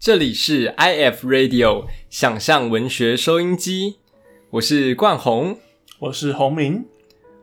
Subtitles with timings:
[0.00, 3.96] 这里是 IF Radio 想象文学收音机，
[4.48, 5.58] 我是冠宏，
[5.98, 6.86] 我是洪明。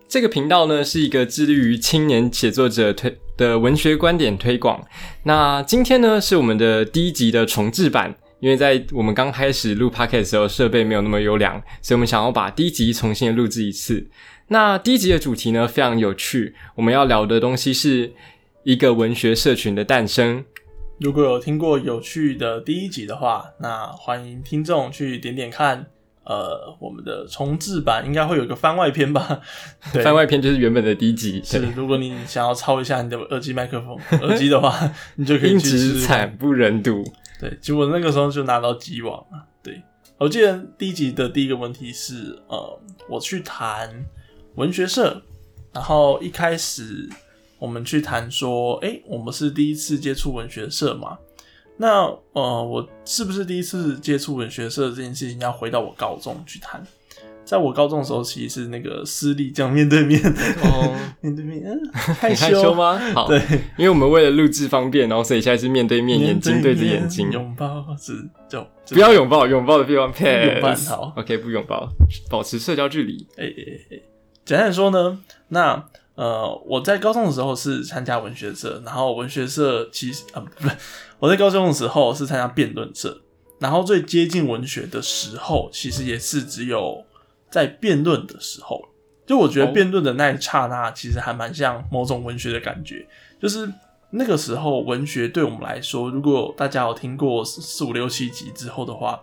[0.07, 4.83] 这个频道呢是一个致力于青年写作者推的文学观点推广。
[5.21, 14.07] 那今天呢是我们的第一集的重制版，因为在我们刚开始录 podcast 的时候设备没有那么优良，所以我们想要把第一集重新的录制一次。
[14.47, 18.13] 那第一集的主题呢非常有趣，我们要聊的东西是
[18.63, 20.43] 一个文学社群的诞生。
[20.99, 25.85] 如果有听过有趣的第一集的话，那欢迎听众去点点看。
[26.23, 29.39] 呃，我们的重置版应该会有一个番外篇吧？
[30.03, 31.41] 番外篇就是原本的第一集。
[31.41, 35.51] 是，如果你想要抄一下你的耳机麦克风耳机的话，你就可以。
[35.51, 37.01] 音质惨不忍睹。
[37.39, 39.45] 对，结果那个时候就拿到机网了。
[39.63, 39.81] 对，
[40.17, 43.89] 我记得第一集的第一个问题是，呃，我去谈
[44.55, 45.21] 文学社，
[45.71, 47.07] 然后一开始。
[47.59, 51.17] 我们去谈说，哎，我们是第一次接触文学社嘛？
[51.77, 56.83] 那呃，我是不是第一次接触文学社这件事情，要回到我高中去谈？
[57.45, 60.21] 在我高中的时候，其实是那个私立这样面对面，
[60.63, 62.99] 哦， 面对面， 害羞吗？
[63.13, 63.39] 好，对，
[63.77, 71.87] 因为我们为了录制方便，然后所以现在是面对面，眼睛对着眼睛，拥抱是就不要拥抱，拥抱的地方 配拥抱好，OK，不拥抱，
[72.29, 73.25] 保持社交距离。
[73.37, 73.99] 哎哎哎，
[74.43, 75.85] 简单说呢，那。
[76.17, 80.75] 呃，我在高中的时候是参加文学社，然后文学社其实啊 不是，
[81.19, 83.21] 我在高中的时候是参加辩论社，
[83.59, 87.05] 然后最接近文学的时候，其实也是只有
[87.51, 88.81] 在辩论的时候，
[89.27, 93.07] 就我觉得辩论的那一刹那，其实还蛮像某种文学的感觉，
[93.39, 93.71] 就是
[94.09, 99.21] 那个时候文学对我们来说，如果大家有听过四五六七集之后的话，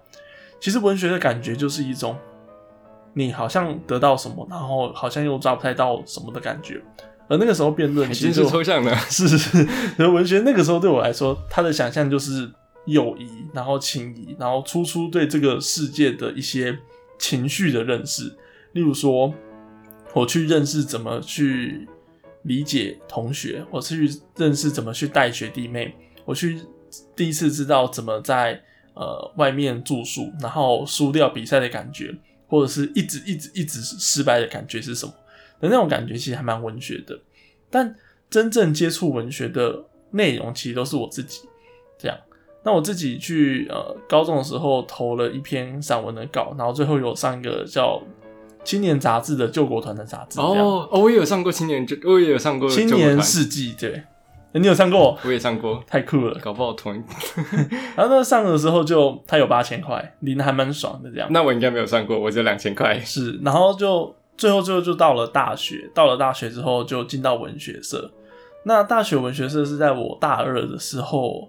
[0.61, 2.17] 其实文学的感觉就是一种。
[3.15, 6.83] 你好像得到什么，然后好像又抓不太到什么的感觉，
[7.29, 9.69] 而那个时候辩论其实是抽象的，是 是是。
[9.98, 12.51] 而文学那个时候对我来说，他的想象就是
[12.87, 16.79] 友谊，然后情谊，然后初初对这个世界的一些
[17.19, 18.37] 情绪的认识。
[18.73, 19.33] 例如说，
[20.12, 21.89] 我去认识怎么去
[22.42, 25.95] 理解同学，我去认识怎么去带学弟妹，
[26.25, 26.61] 我去
[27.14, 28.61] 第一次知道怎么在
[28.95, 32.13] 呃外面住宿，然后输掉比赛的感觉。
[32.55, 35.13] 或者是一直一直一直失败的感觉是什么？
[35.61, 37.19] 的那种感觉其实还蛮文学的，
[37.69, 37.97] 但
[38.31, 41.41] 真正接触文学的内容其实都是我自己
[41.98, 42.17] 这样。
[42.63, 48.01] 那我自己去呃高中的时候投了一篇散文的稿，然后最后有上一个叫
[48.64, 50.39] 《青年杂志》的救国团的杂志。
[50.39, 53.73] 哦哦，我也有上过《青年》，我也有上过《青年世纪》。
[53.79, 54.05] 对，
[54.61, 55.19] 你有上过？
[55.25, 56.92] 我也上过，太酷了，搞不好同。
[57.97, 61.29] 然后那上的时候就他有八千块，领的还蛮爽的这样。
[61.31, 62.98] 那我应该没有上过，我只有两千块。
[63.01, 64.14] 是，然后就。
[64.37, 65.89] 最后，最后就到了大学。
[65.95, 68.11] 到了大学之后，就进到文学社。
[68.64, 71.48] 那大学文学社是在我大二的时候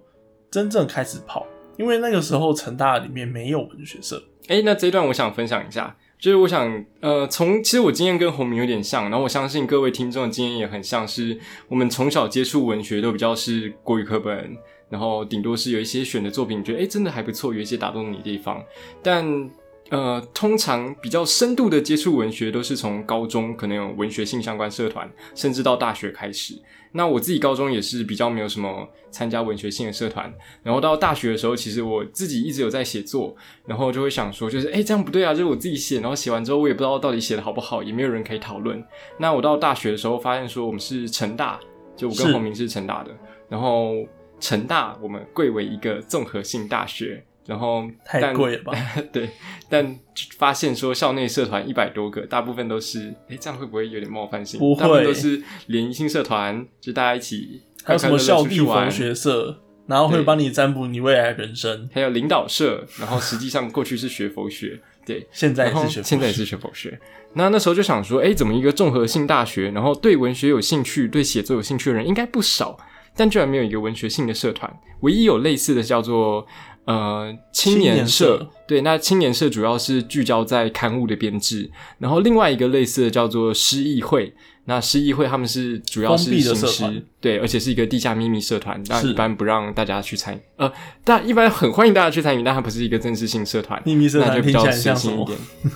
[0.51, 1.43] 真正开始跑，
[1.77, 4.21] 因为那个时候成大里面没有文学社。
[4.49, 14.57] 哎，那这一段我想分享一下，就是我想，呃，从其实我经验跟洪明有点像，然后我相信各位听众的经验也很像，是我们从小接触文学都比较是国语课本，
[14.89, 18.63] 然后顶多是有一些选的作品，觉得哎真的还不错，有一些打动你的地方，
[19.03, 19.49] 但。
[19.89, 26.59] 呃，通常比较深度的接触文学，都是从高中可能有文学性相关社团，甚至到大学开始。
[26.91, 33.35] 那我自己高中也是比较没有什么参加文学性的社团，然后到大学的时候，其实我自己一直有在写作，
[33.67, 38.83] 然后就会想说，就是哎，这样不对啊，就是我自己写，然后写完之后，我也不知道到底写的好不好，也没有人可以讨论。
[39.19, 41.59] 那我到大学的时候，发现说我们是成大，
[41.95, 43.11] 就我跟洪明是成大的，
[43.49, 43.93] 然后
[44.39, 47.23] 成大我们贵为一个综合性大学。
[47.45, 48.73] 然后太贵了吧？
[49.13, 49.29] 对，
[49.69, 49.97] 但
[50.37, 54.59] 发现说校内社团一百多个，大部分都是，哎，这样会不会有点冒犯性？
[54.59, 57.61] 不会，都是联谊性社团，就大家一起。
[57.83, 61.87] 还有什么校地佛学社，然后会帮你占卜你未来人生。
[61.93, 66.99] 还有领导社，然后实际上过去是学佛学，对， 现在是学，现在也是学佛学。
[67.33, 72.75] 那那时候就想说，哎，怎么一个综合性大学，然后对文学有兴趣、对写作有兴趣的人应该不少，
[73.15, 76.47] 但居然没有一个文学性的社团，唯一有类似的叫做。
[76.85, 84.33] 呃，青年社对，那青年社主要是聚焦在刊物的编制，然后另外一个类似的叫做诗意会，
[84.65, 90.71] 那诗意会他们是主要是行诗，对，而且是一个地下秘密社团，那一般不让大家去参与，呃，
[91.03, 95.37] 但一般很欢迎大家去参与，但它不是一个正式性社团，秘密社团就比较随性一点。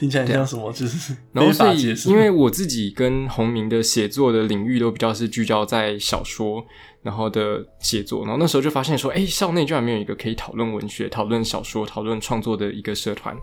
[0.00, 0.72] 听起来像什么？
[0.72, 6.64] 就是然后所以，因为我自己跟洪明的写作的领域都比较是聚焦在小说，
[7.02, 13.34] 然后的写作，然后那时候就发现说，哎，校内居然没有一个可以讨论文学、讨论小说、讨论创作的一个社团。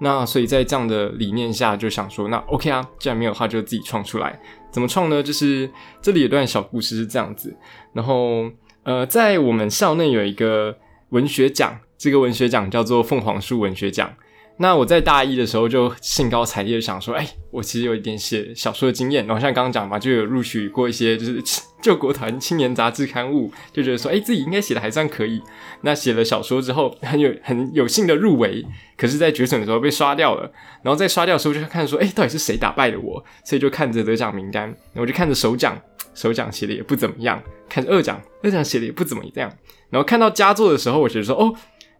[0.00, 4.40] 那所以在这样的理念下，就想说，那 OK 啊，既然没有的，话就自己创出来。
[4.70, 5.22] 怎么创呢？
[5.22, 5.70] 就是
[6.00, 7.54] 这里有段小故事是这样子。
[7.92, 8.50] 然后
[8.84, 10.74] 呃，在我们校内有一个
[11.10, 14.10] 文学奖，这个文学奖叫做凤凰树文学奖。
[14.58, 21.42] 那我在大一的时候就兴高采烈想说，哎，我其实有一点写小说的经验，然后像刚刚讲嘛，就有录取过一些就是
[21.82, 25.42] 救国团青年杂志刊物，就觉得说，哎，自己应该写的还算可以。
[25.82, 28.64] 那写了小说之后，很有很有幸的入围，
[28.96, 30.50] 可是，在决审的时候被刷掉了。
[30.82, 33.22] 然后在刷掉的时候，就看说，哎，到底是谁打败了我？
[33.44, 35.78] 所以就看着得奖名单，我就看着首奖，
[36.14, 37.38] 首奖写的也不怎么样；
[37.68, 39.52] 看着二奖，二奖写的也不怎么样。
[39.90, 41.54] 然后看到佳作的时候，我觉得说，哦，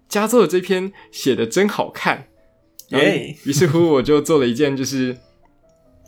[0.09, 2.29] 佳作的这篇写的真好看。
[2.89, 3.35] 耶！
[3.47, 5.17] 于是乎，我就做了一件，就是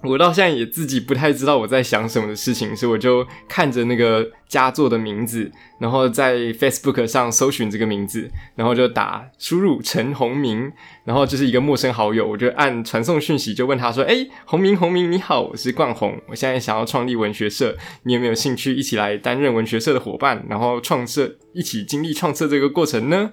[0.06, 10.70] 我到现在也自己不太知道我在想什么的事情，所以我就看着那个佳作的名字，然后在 Facebook 上搜寻这个名字，然后就打输入陈宏明，
[11.04, 23.32] 然后就是一个陌生好友，我就按传送讯息，就问他说：“哎，宏明，宏明，你好，我是冠宏，我现在想要创立文学社，你有没有兴趣一起来担任文学社的伙伴，然后创设，一起经历创设这个过程呢？”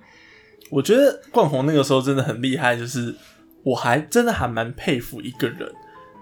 [0.71, 3.15] 我觉得冠宏那个时候真的很厉害，就是。
[3.63, 5.71] 我还真的还蛮佩服一个人，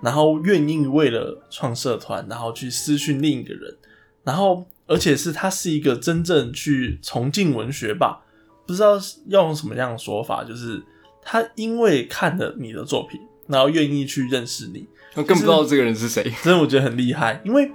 [0.02, 3.78] 然后愿意为了创社团，然后去私讯另一个人，
[4.24, 8.24] 然后而且是他是一个真正去崇敬文学吧，
[8.66, 8.94] 不知道
[9.28, 10.82] 要用什么样的说法，就是
[11.22, 17.72] 他因为看了你的作品，然后愿意去认识你，我更不知道这个人是谁，真的我觉得很厉害，因为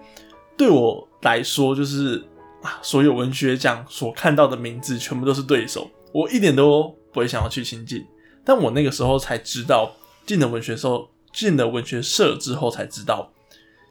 [0.56, 2.24] 对我来说，就是
[2.62, 8.04] 啊，所有文学奖所看到的名字全部都是对手，我一点都不会想要去亲近。
[8.44, 9.92] 但我那个时候才知道，
[10.26, 10.88] 进了文学社，
[11.34, 13.30] 进了文学社之后才知道，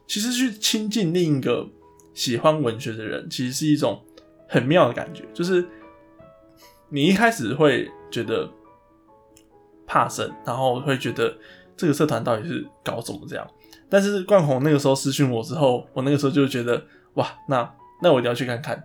[0.07, 1.67] 其实去亲近另一个
[2.15, 4.01] 喜欢文学的人，其实是一种
[4.47, 5.23] 很妙的感觉。
[5.33, 5.63] 就是
[6.89, 8.49] 你一开始会觉得
[9.85, 11.37] 怕生，然后会觉得
[11.77, 13.47] 这个社团到底是搞什么这样。
[13.89, 16.81] 但是冠宏那个时候私讯我之后，我那个时候就觉得
[17.15, 17.69] 哇，那
[18.01, 18.81] 那我一定要去看看。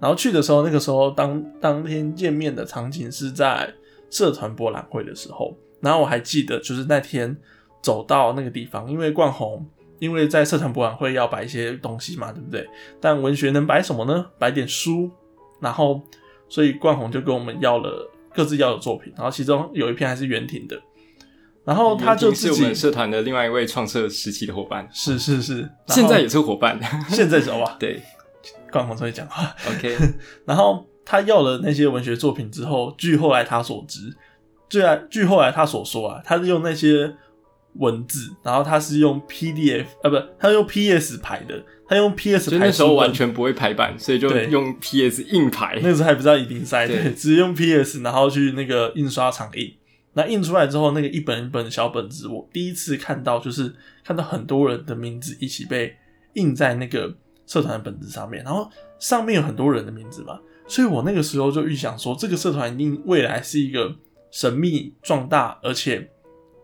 [0.00, 3.72] 然后去的时候，那个时候当当天见面的场景是在。
[4.12, 7.36] 社团博览会的时候，然后我还记得，就是那天
[7.82, 9.66] 走到那个地方，因为冠宏，
[9.98, 12.68] 因为在社团博览会要摆一些东西嘛，对不对？
[13.00, 14.26] 但文学能摆什么呢？
[14.38, 15.10] 摆点书，
[15.60, 16.00] 然后
[16.48, 20.80] 所以冠宏就跟我们要了各自要的作品，然后其中有一篇还是袁婷的，
[21.64, 26.78] 然后他就自己社团的另外一位创设时期的伙伴，是是是， 现在也是伙伴，
[27.08, 28.02] 现在走吧， 对，
[28.70, 29.96] 冠宏会讲话，OK，
[30.44, 30.86] 然后。
[31.02, 34.14] 他要了那些文学作品之后，据后来他所知，
[34.68, 34.80] 据
[35.10, 37.12] 据后来他所说啊，他是用那些
[37.74, 42.58] 文字，然后他是用 PDF 啊，不，他用 PS 排的，他用 PS 排。
[42.58, 45.78] 那时候完全不会排版，所以就用 PS 硬排。
[45.82, 49.72] 那时候还不知道一定塞，对， 只用 PS，然后去那个印刷厂印。
[50.14, 53.72] 那印出来之后，那个一本一本小本子，我第一次看到，就是
[54.04, 55.96] 看到很多人的名字一起被
[56.34, 57.14] 印在那个
[57.46, 58.68] 社团的本子上面，然后
[58.98, 60.38] 上面有很多人的名字嘛。
[60.66, 63.94] 所以我那个时候就预想说，这个社团一定未来是一个
[64.32, 66.10] 神秘、壮大而且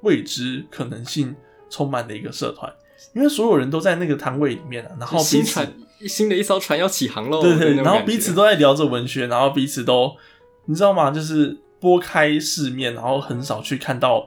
[0.02, 1.34] 未知可能性
[1.68, 2.72] 充满的一个社团，
[3.14, 5.72] 因为所有人都在那个摊位里面啊，然后新船
[6.06, 10.16] 新的一艘船要起航喽，对对，然后彼此都在聊着文学，然后彼此都
[10.66, 11.10] 你知道吗？
[11.10, 14.26] 就是拨开世面，然后很少去看到，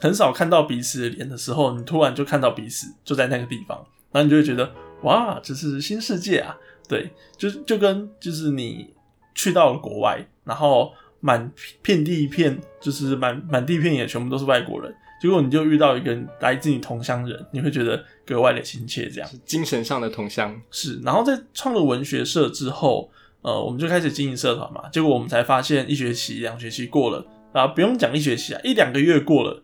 [0.00, 3.76] 很少看到彼此的脸的时候，你突然就看到彼此就在那个地方，
[4.12, 6.56] 然后你就会觉得哇，这是新世界啊！
[6.88, 8.94] 对，就就跟就是你。
[9.38, 11.52] 去到了国外，然后满
[11.82, 14.90] 遍地一片，就是满满地片也全部都是外国人。
[15.20, 21.00] 结果你就遇到一个来自你同乡人，你会觉得格外的亲切，这样精神上的同乡是。
[21.02, 23.10] 然后在创了文学社之后，
[23.42, 24.88] 呃，我们就开始经营社团嘛。
[24.90, 29.62] 结果我们才发现，一学期、两学期过了啊，不用讲一学期啊，一两个月过了，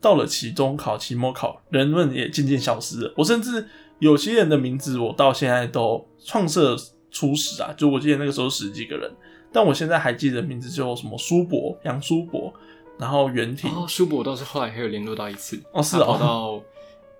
[0.00, 3.14] 到了期中考、期末考，人们也渐渐消失了。
[3.16, 3.66] 我甚至
[3.98, 6.76] 有些人的名字，我到现在都创社。
[7.16, 9.08] 初始啊，就我记得那个时候十几个人，
[9.52, 12.52] 但我现在还记得名字叫什么苏博、杨苏博，
[12.98, 13.70] 然后袁婷。
[13.70, 15.60] 哦，苏博倒是后来还有联络到一次。
[15.72, 16.04] 哦，是哦。
[16.04, 16.62] 跑到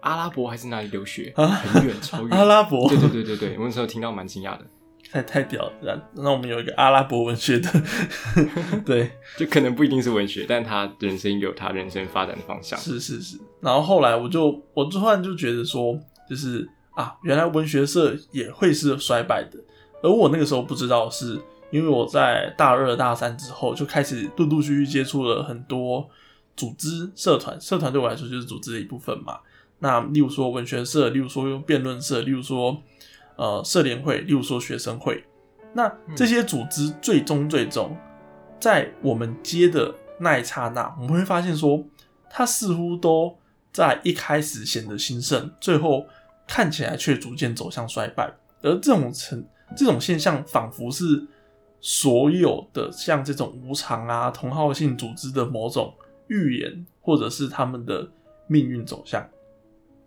[0.01, 1.33] 阿拉伯还是哪里留学？
[1.37, 2.31] 啊，很远，超远。
[2.37, 2.89] 阿拉伯。
[2.89, 4.65] 对对对对对，我那时候听到蛮惊讶的。
[5.13, 6.11] 太太屌了！
[6.15, 7.71] 那我们有一个阿拉伯文学的
[8.85, 12.77] 对，就可能不一定是文学，但他人生有他人生发展的方向。
[12.81, 13.39] 是是是。
[13.61, 15.97] 然后后来我就，我突然就觉得说，
[16.29, 19.59] 就是啊，原来文学社也会是衰败的。
[20.03, 21.41] 而我那个时候不知道，是
[21.75, 26.09] 因为我在大二、大三之后就开始陆陆续续接触了很多
[26.55, 27.61] 组织、社团。
[27.61, 29.41] 社团对我来说就是组织的一部分嘛。
[29.81, 32.81] 那例如说文学社，例如说辩论社，例如说
[33.35, 35.25] 呃社联会，例如说学生会。
[35.73, 37.97] 那这些组织最终最终
[38.61, 41.85] 在我们接的那一刹那，我们会发现说，
[42.31, 43.37] 它似乎都
[43.73, 46.07] 在一开始显得兴盛，最后
[46.47, 48.33] 看起来却逐渐走向衰败。
[48.63, 49.45] 而这种成
[49.77, 51.27] 这种现象仿佛是
[51.87, 55.93] 所有的像这种无常啊、同好性组织的某种
[56.29, 58.09] 预言，或者是他们的
[58.47, 59.29] 命运走向。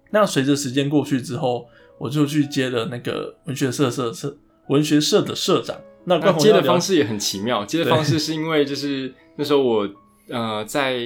[0.09, 1.67] 那随着时间过去之后，
[1.99, 4.35] 我就去接了那个文学社社社
[4.69, 5.79] 文学社的社长。
[6.05, 9.87] 那那接的方式也很奇妙， 接的方式是因为就是那时候我
[10.29, 10.97] 呃在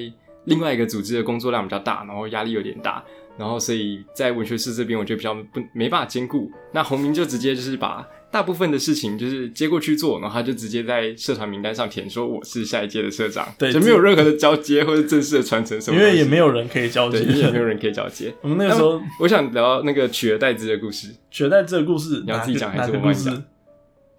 [0.45, 3.03] 另外一个组织的工作量比较大，然后压力有点大，
[3.37, 6.49] 然后所以在文学社这边我觉得比较不没办法兼顾。
[6.71, 18.33] 那洪明就直接就是把大部分的事情就是接过去做，然后他就直接在社团名单上填说我是下一届的社长，对，就没有任何的交接或者正式的传承什么，因为也没有人可以交接，也没有人可以交接。
[18.41, 23.43] 我们那个时候，我想聊那个取而代之的故事，取而代之的故事，你要自己讲还是我帮你讲？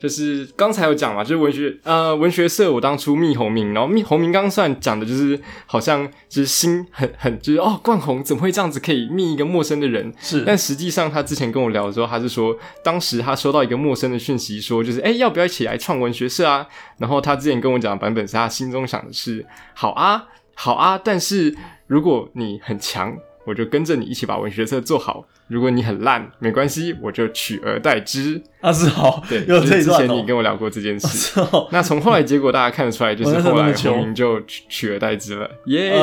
[0.03, 10.13] 就是刚才有讲嘛，就是文学呃文学社，我当初密红明，然后密红明刚算讲的就是好像就是心很很就是哦冠宏怎么会这样子可以密一个陌生的人？
[10.19, 16.67] 是，但实际上他之前跟我聊的时候，他是说当时他收到一个陌生的讯息，说就是哎要不要一起来创文学社啊？
[16.99, 21.57] 然后他之前跟我讲的版本是他心中想的是好啊好啊，但是
[21.87, 25.27] 如果你很强，我就跟着你一起把文学社做好。
[25.49, 28.43] 如果你很烂，没关系，我就取而代之。
[28.61, 31.41] 啊，是好，对， 有这之前你跟我聊过这件事。
[31.71, 35.99] 那从后来结果大家看得出来，就是后来洪明就取取而代之了，耶！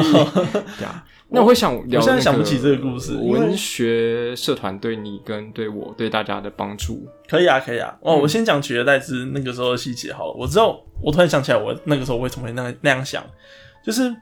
[0.81, 3.15] 呀， 那我会想聊，我现在想不起这个故事。
[3.15, 7.97] 文学社团对你跟对我对大家的帮助，可以啊，可以啊。
[8.01, 10.33] 哦，我先讲取而代之那个时候的细节好了。
[10.33, 13.23] 我知道，我突然想起来，我那个时候为什么会那那样想，
[13.83, 14.13] 就是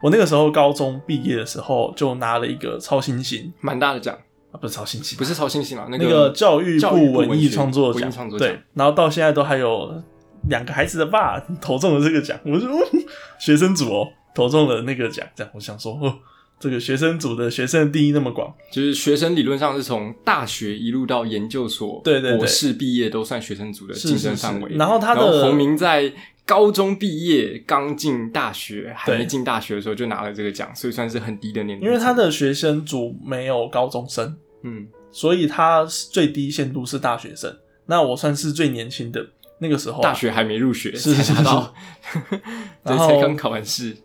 [0.00, 4.18] 我那个时候高中毕业的时候就拿了一个超新星，蛮大的奖。
[4.52, 10.02] 啊，不是超新星，不是超新星啊，那个教育部文艺创作奖，对，然后到现在都还有
[10.48, 12.68] 两个孩子的爸投中了这个奖，我说
[13.38, 16.18] 学生组哦投中了那个奖，这样我想说哦，
[16.58, 24.72] 这个学生组的学生定义那么广，就是学生理论上是从大学一路到研究所，对对博士毕业都算学生组的竞争范围。
[24.74, 26.12] 然后他的洪明在
[26.50, 31.86] 高中毕业刚进大学，还没进大学的时候就拿了这个奖，所以算是很低的年龄。
[31.86, 34.36] 因为他的学生组没有高中生。
[34.62, 39.24] 嗯，所以他最低限度是大学生，那我算是最年轻的
[39.60, 41.72] 那个时候，大学还没入学，是是是，然后
[43.06, 43.96] 才刚考完试，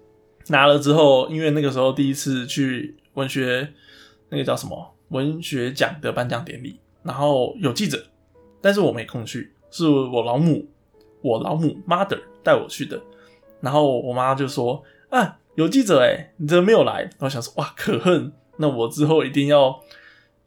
[0.50, 3.68] 拿了之后，因为那个时候第一次去文学
[4.30, 4.96] 那个叫什么？
[5.10, 8.06] 文学奖的颁奖典礼，然后有记者，
[8.62, 10.68] 但是我没空去，是我老母，
[11.22, 13.02] 我老母 mother 带我去的，
[13.60, 17.10] 然后我妈就说啊，有记者哎，你怎么没有来？
[17.20, 19.82] 我想说哇，可恨，那我之后一定要。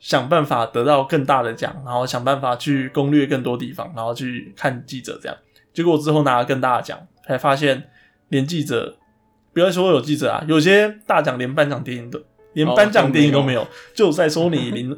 [0.00, 5.37] 想办法得到更大的奖，然后想办法去攻略更多地方，然后去看记者这样。
[5.73, 7.90] 结果之后拿了更大的奖，才发现
[8.28, 8.97] 连记者，
[9.52, 12.23] 不要说有记者啊，有些大奖连颁奖电影都
[12.59, 14.91] 连颁奖典礼都没有，就在说你 林，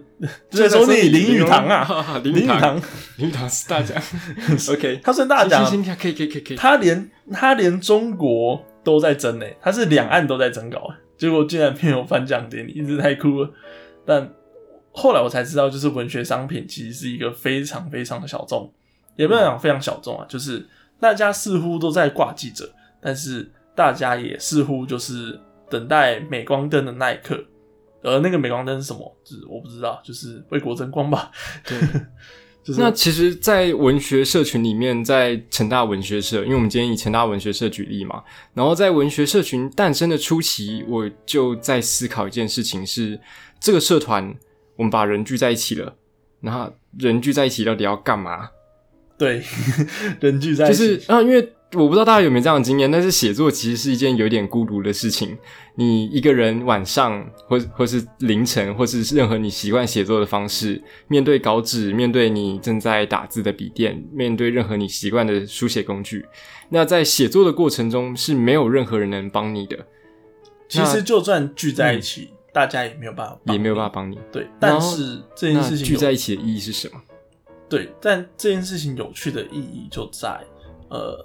[0.49, 2.81] 就在说你林语堂啊，林语堂，
[3.19, 4.03] 林语堂是大奖。
[4.73, 5.63] OK，他算大奖，
[6.01, 6.57] 可以可以可以可以。
[6.57, 13.51] 他连他连中国都在争呢，他是两岸都在争稿，结果竟然没有颁奖典礼，一直太酷了。
[14.07, 14.33] 但
[14.93, 18.73] 后来我才知道，就是文学商品其实是一个非常非常的小众，
[19.17, 20.67] 也不能讲非常小众啊，就是
[20.99, 25.39] 大家似乎都在挂记者，但是大家也似乎就是
[25.69, 27.39] 等待镁光灯的那一刻，
[28.03, 29.17] 而那个镁光灯是什么？
[29.25, 31.31] 就是我不知道，就是为国争光吧。
[31.65, 31.79] 对，
[32.79, 38.23] 那其实，在文学社群里面，在成大文学社，因为我们今天以成大文学社举例嘛，
[38.55, 43.19] 然后在文学社群诞生的初期，我就在思考一件事情：是
[43.59, 44.35] 这个社团。
[44.77, 45.95] 我们把人聚在一起了，
[46.41, 48.49] 然后人聚在一起到底要干嘛？
[49.19, 49.43] 对，
[50.21, 55.37] 人聚在一起就是啊，因为我不知道大家有没有这样的经验，但是写作其实是一件有点孤独的事情。
[55.75, 66.27] 你一个人晚上，或或是凌晨，或是任何你习惯写作的方式，面对稿纸，面对你正在打字的笔电，面对任何你习惯的书写工具，
[66.71, 69.79] 那在写作的过程中是没有任何人能帮你的。
[70.69, 72.31] 其实就算聚在一起。
[72.53, 74.19] 大家也没有办法，也没有办法帮你。
[74.33, 77.01] 对，但是这件事情聚在一起的意义是什么？
[77.69, 80.41] 对，但这件事情有趣的意义就在，
[80.89, 81.25] 呃，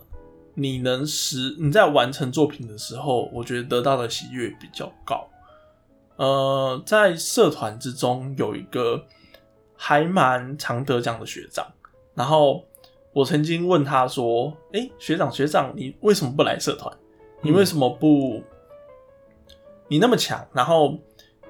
[0.55, 5.27] 你能实你在完成作品的时候，我觉得得到的喜悦比较高。
[6.15, 9.05] 呃，在社团之中有一个
[9.75, 11.67] 还蛮常得奖的学长，
[12.13, 12.65] 然后
[13.13, 16.91] 我曾经问他说：“哎，学长学长，你为什么不来社团？
[17.41, 18.41] 你为什么不？
[19.87, 20.97] 你那么强，然后。”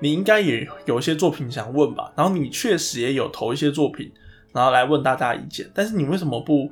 [0.02, 4.12] 你应该也有一些作品想问吧，然后你确实也有投一些作品，
[4.52, 6.70] 然后来问大家意见，但是你为什么不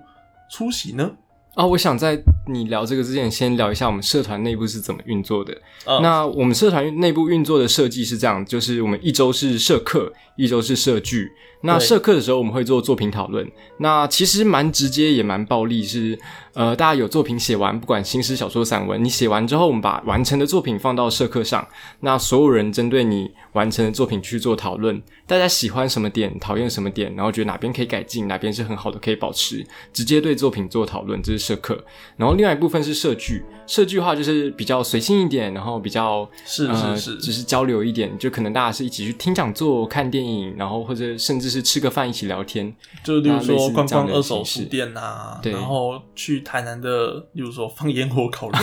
[0.51, 1.09] 出席呢？
[1.55, 5.53] 啊，我想在你聊这个之前，先聊一下我们社团内部是怎么运作的。
[5.85, 11.31] 嗯那我们社团内部运作的设计是这样，就是我们一周是社课，一周是社剧。
[11.65, 13.49] 那社课的时候，我们会做作品讨论。
[13.77, 16.19] 那其实蛮直接，也蛮暴力，是
[16.53, 21.65] 呃，大家有作品写完，不管新诗、小说、散文，你写完之后，我们把完成的作品放到社课上，
[22.01, 31.81] 那所有人针对你完成的作品去做讨论，大家喜欢什么点，讨厌什么点，然后觉得哪边可以改进，哪边是很好的可以保持，直接对作品做讨论，这是社课。
[32.17, 42.73] 然后另外一部分是社剧，社剧的话就是比较随性一点，然后比较是呃是是只是交流一点，就可能大家是一起去听讲座、看电影，然后或者甚至是吃个饭一起聊天。
[43.03, 48.57] 就例如说逛逛二手书店啊，对然后去台南的，例如说放烟火烤肉，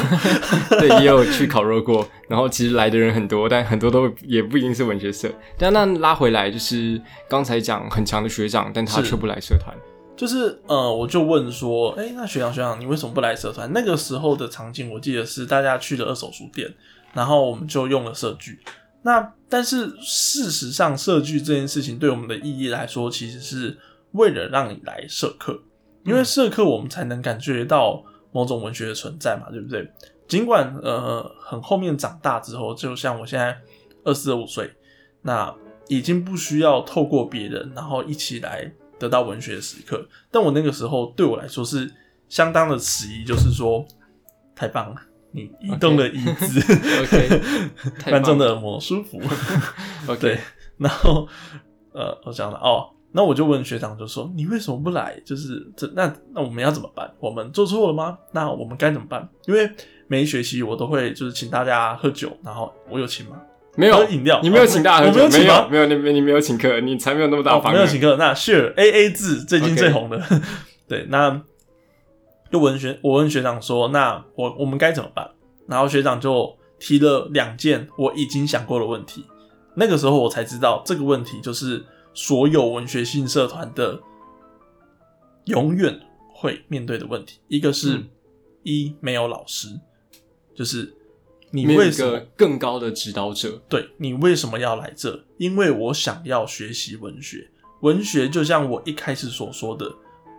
[0.78, 5.30] 对，也有去烤肉过，然后其实来的人很多，但很多都也不一定是文学社。
[5.56, 9.74] 但那拉回来就是刚才讲很强的学长，但他却不来社团。
[10.20, 13.72] 就是呃，我就问说，哎、那学长学长，你为什么不来社团？
[13.72, 16.70] 那个时候的场景，我记得是大家去了二手书店，
[17.14, 18.60] 然后我们就用了社剧。
[19.00, 23.78] 那但是事实上，社剧这件事情对我们的意义来说，其实是
[24.12, 25.58] 为了让你来社课，
[26.04, 29.90] 因为社课我们才能感觉到某种文学的存在嘛，对不对？
[30.28, 33.58] 尽管呃很后面长大之后，就像我现在
[34.04, 34.70] 二十五岁，
[35.22, 35.50] 那
[35.88, 38.70] 已经不需要透过别人，然后一起来
[39.00, 40.06] 得到文学的时刻。
[40.30, 41.92] 但我那个时候对我来说是
[42.28, 43.84] 相当的迟疑，就是说
[44.54, 45.00] 太棒了，
[45.32, 46.60] 你移动了椅子
[47.02, 47.40] OK，
[47.98, 49.18] 太棒观众的耳膜舒服。
[50.06, 50.38] OK，对，
[50.76, 51.26] 然后
[51.92, 55.20] 呃，我讲了哦，那我就问学长，就说你为什么不来？
[55.24, 57.12] 就是这那那我们要怎么办？
[57.18, 58.16] 我们做错了吗？
[58.32, 59.28] 那我们该怎么办？
[59.46, 59.68] 因为
[60.06, 63.40] 每一学期我都会就是请大家喝酒，然后我有请吗？
[63.76, 68.16] 没有饮料你没有请大家喝酒，没没有请没有你没你没有请客，你才没有那么大哦，方、没有请客。
[68.16, 70.22] 那 share A A 制最近最红的
[70.88, 71.40] 对，那
[72.50, 75.30] 就文学我问学长说，那我我们该怎么办？
[75.66, 79.24] 然后学长就提了两件我已经想过的问题。
[79.74, 84.00] 那个时候我才知道这个问题就是所有文学性社团的
[85.44, 86.00] 永远
[86.34, 87.38] 会面对的问题。
[87.48, 88.08] 一个是、嗯
[88.62, 89.68] 一没有老师，
[90.54, 90.92] 就是
[91.50, 93.60] 你为什么个更高的指导者。
[93.68, 95.24] 对你为什么要来这？
[95.36, 97.50] 因为我想要学习文学。
[97.80, 99.90] 文学就像我一开始所说的，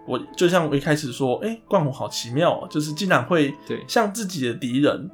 [0.07, 5.09] 我就像我一开始说，哎、冠宏好奇妙、哦，就是竟然会对像自己的敌人，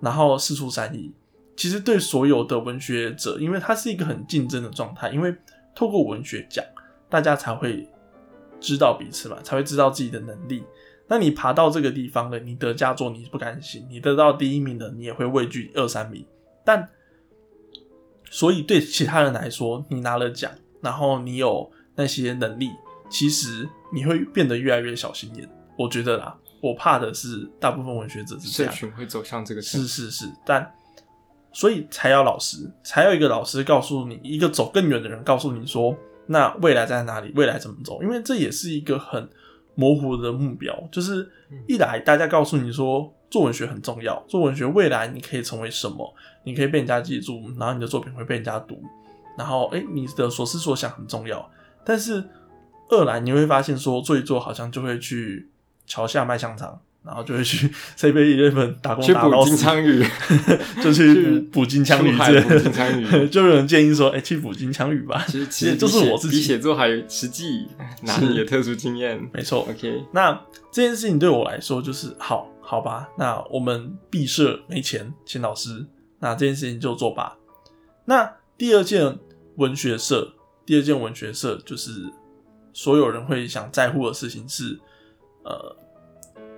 [0.00, 1.12] 然后四处善意。
[1.56, 5.34] 其实对所有的文学者，因为它是一个很竞争的状态，因为
[5.74, 6.64] 透过文学奖，
[7.10, 7.86] 大家才会
[8.60, 10.62] 知道彼此嘛，才会知道自己的能力。
[11.12, 16.24] 那你爬到这个地方了，你得佳作你不甘心，你得到第一名的，你也会畏惧二三名。
[16.64, 16.88] 但
[18.30, 22.70] 所以对其他人来说，你拿了奖，然后你有那些能力，
[23.10, 25.46] 其实你会变得越来越小心眼。
[25.76, 30.72] 我觉得啦，我怕的是大部分文学者是这社样，群会走向这个是是是，但
[31.52, 35.94] 所以才要老师，才有一个老师告诉你，一个走更远的人告诉你说，
[36.26, 38.02] 那未来在哪里，未来怎么走？
[38.02, 39.28] 因为这也是一个很
[39.74, 41.30] 模糊的目标，就是
[41.66, 48.82] 一来大家告诉你说做文学很重要，做文学未来你可以成为什么，你可以被人家记住，然后你的作品会被人家读，
[49.36, 51.50] 然后诶、你的所思所想很重要，
[51.84, 52.22] 但是
[52.90, 55.48] 二来你会发现说做一做好像就会去
[55.86, 56.80] 桥下卖香肠。
[57.04, 60.04] 然后就会去 C 杯 eleven 打工去捕打捞死，金枪鱼，
[60.82, 62.60] 就去捕捕金枪鱼出海捕之类的。
[62.60, 63.28] 金枪鱼。
[63.28, 65.24] 就有人建议说，哎、去捕金枪鱼吧。
[65.26, 66.36] 其实 其实就是我自己。
[66.36, 67.66] 比写作还实际，
[68.02, 69.20] 拿是你的特殊经验。
[69.32, 70.32] 没错，OK，那
[70.70, 75.84] 这件事情对我来说就是好好吧，那我们毕设没钱请老师，
[76.20, 77.36] 那这件事情就做吧。
[78.04, 79.18] 那第二件
[79.56, 80.34] 文学社，
[80.64, 81.90] 第二件文学社就是
[82.72, 84.78] 所有人会想在乎的事情是，
[85.44, 85.76] 呃，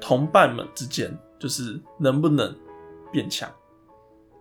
[0.06, 2.54] 同伴们之间就是能不能
[3.10, 3.50] 变强，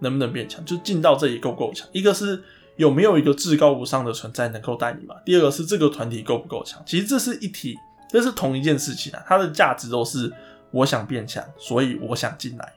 [0.02, 1.88] 能不能变强，就进到这里够不够强。
[1.93, 2.43] 一个是
[2.76, 6.84] 有没有一个至高无上的存在能够带你嘛，第二个是这个团体够不够强。
[6.86, 7.78] 其实这是一体，
[8.10, 10.30] 这是同一件事情啊，它的价值都是
[10.71, 12.73] 我想变强，所以我想进来。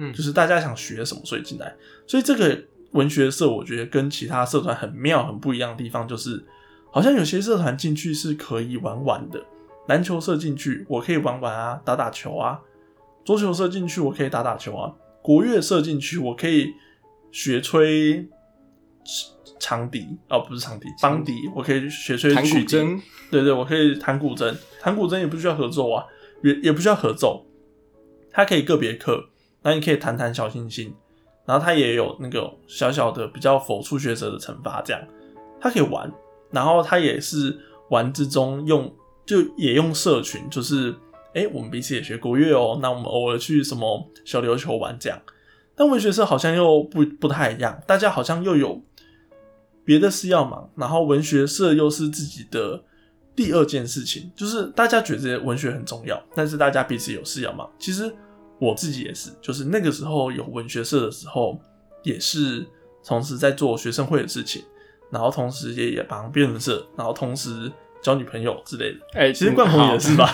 [0.00, 1.72] 嗯就是大家想学什么，所以进来。
[2.04, 6.44] 所以这个文学社，我觉得跟其他社团很妙、很不一样的地方，就是
[6.90, 9.40] 好像有些社团进去是可以玩玩的。
[9.88, 12.60] 篮球射进去，我可以玩玩啊，打打球啊；
[13.24, 16.74] 桌球射进去，我可以打打球啊；国乐射进去，我可以
[17.32, 18.28] 学吹
[19.58, 20.06] 长笛。
[20.28, 26.04] 哦，不是长笛，邦笛，我可以学吹曲筝，对对，我可以弹古筝，弹古筝也不需要合奏啊，
[26.42, 27.44] 也也不需要合奏，
[28.30, 29.30] 它可以个别课，
[29.62, 30.94] 那你可以弹弹小星星，
[31.46, 35.02] 然后它也有那个小小的比较否初学者的惩罚，这样。
[35.60, 36.12] 它可以玩，
[36.50, 37.58] 然后它也是
[37.90, 38.94] 玩之中用
[39.28, 40.94] 就也用社群，就是
[41.34, 45.20] 哎、我们彼此也学国乐哦，那我们偶尔去什么小琉球玩这样。
[45.76, 48.82] 但文学社好像又不不太一样，大家好像又有
[49.84, 52.82] 别的事要忙，然后文学社又是自己的
[53.36, 57.70] 第二件事情，就是大家觉得文学很重要，但是大家彼此有事要忙。
[57.78, 58.10] 其实
[58.58, 61.60] 我自己也是，就是那个时候有文学社的时候，
[62.02, 62.66] 也是
[63.04, 64.64] 同时在做学生会的事情，
[65.12, 67.70] 然后同时也也帮辩论社，然后同时
[68.02, 68.98] 交女朋友之类的。
[69.12, 70.30] 哎、其实冠宏也是吧？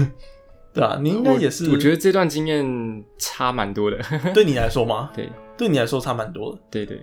[0.72, 1.66] 对啊，你应该也是。
[1.68, 1.72] 我。
[1.72, 3.98] 我觉得这段经验差蛮多的。
[4.34, 5.10] 对你来说吗？
[5.14, 6.58] 对对你来说差蛮多的。
[6.70, 7.00] 对对，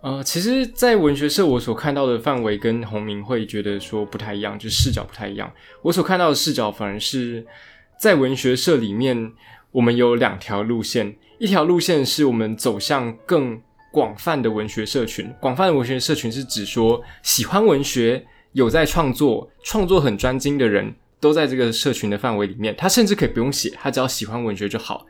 [0.00, 5.52] 呃，其实，在文学社我所看到的范围跟洪明会觉得说不太一样，就视角不太一样。
[5.82, 7.46] 我所看到的视角反而是
[8.00, 9.32] 在文学社里面，
[9.70, 13.60] 我们有两条路线，一条路线是我们走向更
[13.92, 15.32] 广泛的文学社群。
[15.40, 22.74] 广泛的文学社群是指说喜欢文学、有在创作、创作很专精的人都在这个社群的范围里面。
[22.74, 25.04] 他甚至可以不用写，他只要喜欢文学就好。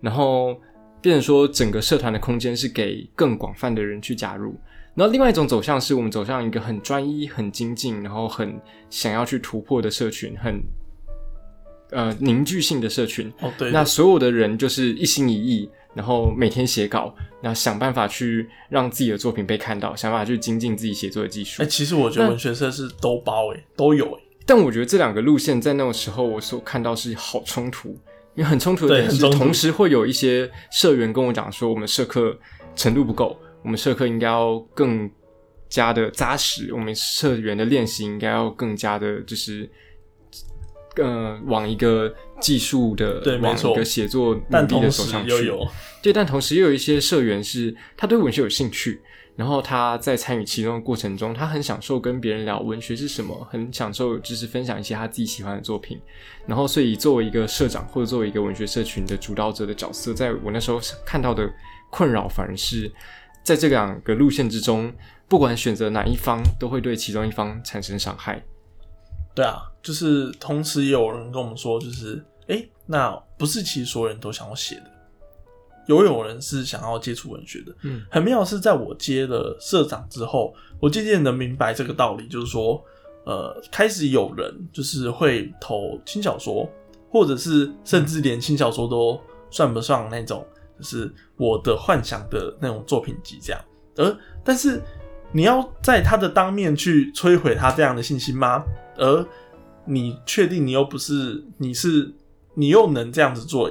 [0.00, 0.56] 然后
[1.02, 4.56] 变成说，整个社团的空间是给更广泛的人去加入。
[4.94, 8.56] 然后另外一种走向是我们走向一个很专一、很精进，然后很
[8.88, 10.62] 想要去突破的社群，很
[11.90, 13.32] 呃凝聚性的社群。
[13.40, 13.72] 哦，对。
[13.72, 21.62] 那所有的人就是一心一意，然后每天写稿，那想办法去让自己的作品被看到，想办法去精进自己写作的技术。
[21.62, 27.98] 哎、其实我觉得文学社是都包哎、都有哎、但我觉得这两个路线在那个时候我所看到是好冲突，
[28.34, 32.38] 因为很冲突的点是，同时会有一些社员跟我讲说，我们社课
[32.74, 35.10] 程度不够，我们社课应该要更
[35.68, 39.68] 加的扎实，我们社员的练习应该要更加的，就是
[40.96, 45.46] 呃往一个技术的，往一个写作努但力的手上去。
[45.46, 45.66] 有
[46.02, 49.00] 对，但同时又有一些社员是他对文学有兴趣，
[49.34, 56.00] 然后他在参与其中的过程中，他很享受跟别人聊文学是什么，很享受就是分享一些他自己喜欢的作品。
[56.46, 61.50] 然后，所以作为一个社长或者作为一个文学社群的主导者的角色，在我那时候看到的
[61.90, 62.90] 困扰，反而是
[63.42, 64.92] 在这两个路线之中，
[65.26, 68.40] 不管选择哪一方，都会对其中一方产生伤害。
[69.36, 72.16] 对啊，就是同时也有人跟我们说，就是
[72.48, 74.90] 哎、诶那不是其实所有人都想要写的，
[75.86, 77.74] 有有人是想要接触文学的。
[77.82, 82.82] 嗯，很妙是，在我接了社长之后，我渐渐能明白这个道理，就是说，
[83.26, 86.66] 呃，开始有人就是会投轻小说，
[87.10, 89.20] 或者是甚至连轻小说都
[89.50, 90.46] 算不上那种，
[90.78, 93.60] 就是我的幻想的那种作品集这样。
[93.96, 94.80] 而但是
[95.30, 98.64] 你要在他的当面去摧毁他这样的信心吗？
[98.96, 99.26] 而
[99.84, 102.12] 你确定你又不是，你是
[102.54, 103.70] 你又能这样子做，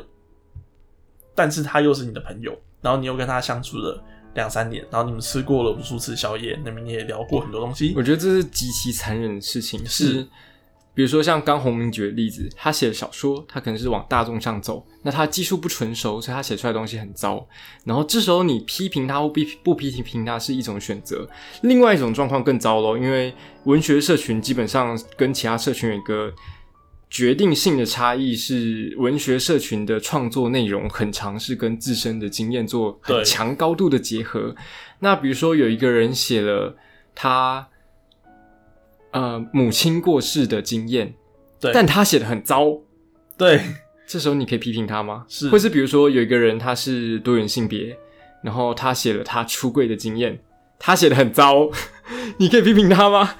[1.33, 10.27] 但是他又是你的朋友，然后你又跟他相处了两三年，然后你们吃过了无数次宵夜，那么你也聊过很多东西我，觉得这是极其残忍的事情，是是。
[10.95, 17.45] 比如说像刚洪明举的例子，他写的小说，他可能是往大众上走，那他技术不纯熟，所以他写出来的东西很糟。
[17.83, 21.29] 然后这时候你批评他或不不批评他是一种选择，
[21.63, 23.33] 另外一种状况更糟咯，因为
[23.65, 26.33] 文学社群基本上跟其他社群有一个
[27.09, 34.55] 决定性的差异是，文学社群的创作内容很常是跟自身的经验做很强高度的结合。
[34.99, 36.77] 那比如说有一个人写了
[37.13, 37.67] 他
[39.15, 41.15] 呃母亲过世的经验，
[41.59, 42.65] 对，但他写的很糟，
[43.37, 43.59] 对。
[44.07, 45.25] 这时候你可以批评他吗？
[45.27, 45.49] 是。
[45.49, 47.97] 或是比如说有一个人他是多元性别，
[48.43, 50.39] 然后他写了他出柜的经验，
[50.77, 51.71] 他写的很糟，
[52.37, 53.35] 你可以批评他吗？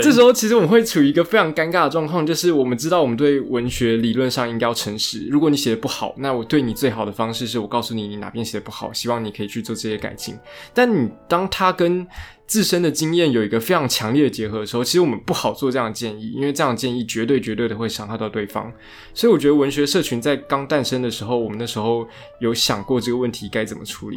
[0.00, 5.26] 这时候其实我们会处于一个非常尴尬的状况，就是我们知道我们对文学理论上应该要诚实。
[5.28, 10.38] 如果你写的不好，那我对你最好的方式是我告诉你你哪边写的不好，希望你可以去做这些改进。
[10.72, 12.06] 但你当他跟
[12.46, 18.72] 自身的经验有一个非常强烈的结合的时候，其实我们不好做这样的建议，因为这样的建议绝对绝对的会伤害到对方。
[19.14, 22.06] 所以我觉得文学社群在刚诞生的时候，我们那时候
[22.40, 24.16] 有想过这个问题该怎么处理。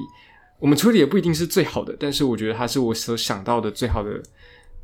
[0.59, 4.21] 我们处理也不一定是最好的，但是我觉得它是我所想到的最好的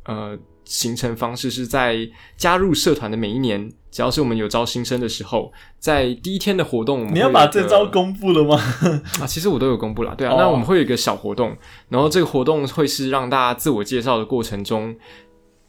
[0.04, 8.56] 呃形成方式，是在加入社团的每一年，只要是我们有招新生的时候，在第一天的活动，你要把这招公布了吗？
[9.20, 11.56] 啊，其实我都有公布了，对啊，哦 那我们会有一个小活动，
[11.88, 14.96] 然后这个活动会是让大家自我介绍的过程中，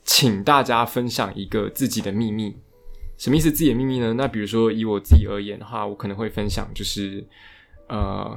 [0.04, 2.56] 请大家分享一个自己的秘密。
[3.18, 3.50] 什么意思？
[3.50, 4.14] 自己的秘密呢？
[4.14, 7.26] 那比如说以我自己而言的话，我可能会分享就是，
[7.88, 8.36] 呃，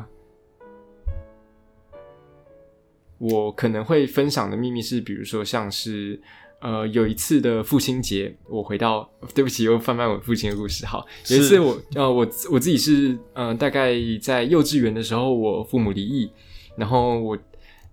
[3.18, 6.20] 我可能会分享的秘密是，比如说像是。
[6.58, 10.86] 呃，有一次的父亲节，我回到，对不起，又翻翻我父亲的故事。
[10.86, 16.28] 好，有一次我，呃，我我自己是，呃，大概在幼稚园的时候，我父母离异，
[16.74, 17.38] 然后我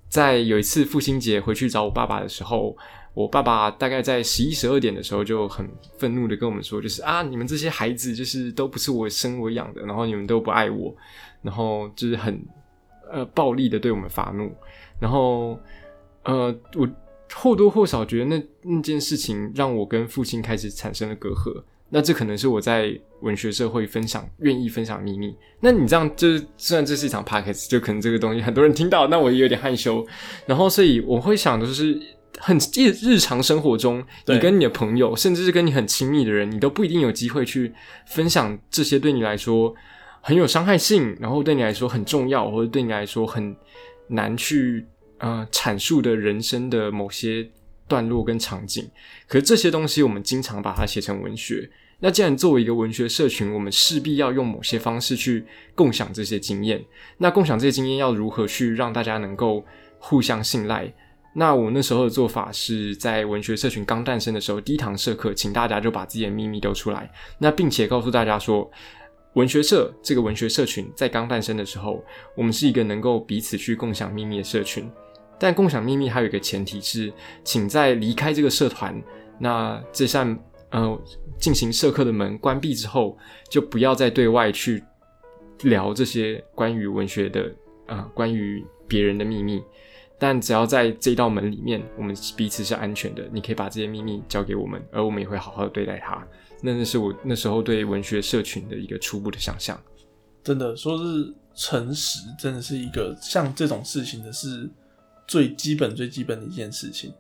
[0.07, 2.75] 在有一次父亲节回去找我爸爸的时候，
[3.13, 10.95] 我爸爸大概在十一十二点的时候就很愤怒的跟我们说，就是啊，你们这些孩子就是都不是我生我养的，然后你们都不爱我，
[11.41, 12.41] 然后就是很
[13.12, 14.55] 呃暴力的对我们发怒，
[14.99, 15.60] 然后
[16.23, 16.88] 呃我
[17.34, 21.63] 或多或少觉得那那件事情让我跟父亲开始产生了隔阂。
[21.89, 25.36] 那这可能是我在文学社会分享愿意分享秘密。
[25.60, 30.03] 那你这样就是虽然这是一场 podcast，就可能这个东西很多人听到，那我也有点害羞。
[30.47, 31.99] 然后所以我会想的就是
[32.39, 37.71] 很日日常生活中，你跟你的朋友，甚至是跟你很亲密的人，你都不一定有机会去
[38.08, 39.75] 分享这些对你来说
[40.21, 43.56] 很有伤害性，然后对你来说很重要，或者对你来说很
[44.07, 44.85] 难去
[45.19, 47.49] 呃阐述的人生的某些
[47.87, 48.89] 段落跟场景。
[49.27, 51.69] 可是这些东西，我们经常把它写成文学。
[51.99, 56.83] 那既然作为一个文学社群，我们势必要用某些方式去共享这些经验。
[57.17, 59.63] 那共享这些经验要如何去让大家能够
[59.99, 60.91] 互相信赖？
[61.35, 67.09] 那我那时候的做法是在文学社群刚诞生的时候，第一堂社课，请大家就把自己的秘密都出来。
[67.39, 68.69] 那并且告诉大家说，
[69.34, 72.04] 文学社这个文学社群在刚诞生的时候，
[72.36, 74.89] 我们是一个能够彼此去共享秘密的社群。
[75.39, 77.12] 但共享秘密还有一个前提是，
[77.43, 79.02] 请在离开这个社团，
[79.39, 80.38] 那这扇
[80.72, 81.02] 呃。
[81.39, 83.17] 进行社课的门关闭之后，
[83.50, 84.82] 就不要再对外去
[85.63, 87.54] 聊这些关于文学的
[87.86, 89.62] 啊，关于别人的秘密。
[90.17, 93.28] 但只要在这道门里面，我们彼此是安全的。
[93.34, 96.26] 你可以把这些秘密交给我们，而我们也会好好的对待它。
[96.63, 99.80] 那那是我那时候对文学社群的一个初步的想象。
[100.43, 104.67] 真的说是诚实，真的是一个像这种事情的是
[105.28, 107.13] 最基本、最基本的一件事情。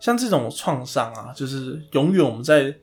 [0.00, 2.74] 像这种创伤啊，就是永远我们在。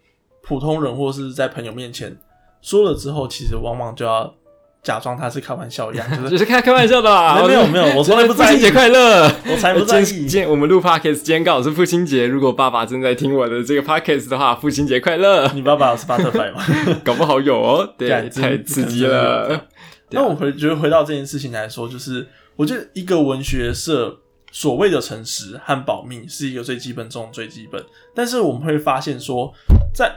[0.46, 2.14] 普通人或是在朋友面前
[2.62, 4.36] 说了之后，其实往往就要
[4.84, 7.42] 假装他是开玩笑一样， 就是是开开玩笑的啦。
[7.48, 10.04] 没有没有，我从来不父亲节快乐， 我才不在意。
[10.04, 12.28] 今天我们录 podcast，今天刚好是父亲节。
[12.28, 15.50] 如果爸爸正在听我的这个 podcast 的话，父亲节快乐。
[15.54, 16.62] 你爸爸有是巴特白吗？
[17.06, 17.94] 搞不好有哦。
[17.98, 19.68] 对，太刺激了。
[20.10, 24.20] 那我回觉得回到这件事情来说，就是我觉得一个文学社
[24.52, 27.82] 所谓的诚实和保密是一个最基本中最基本，
[28.14, 29.54] 但是我们会发现说
[29.94, 30.12] 在。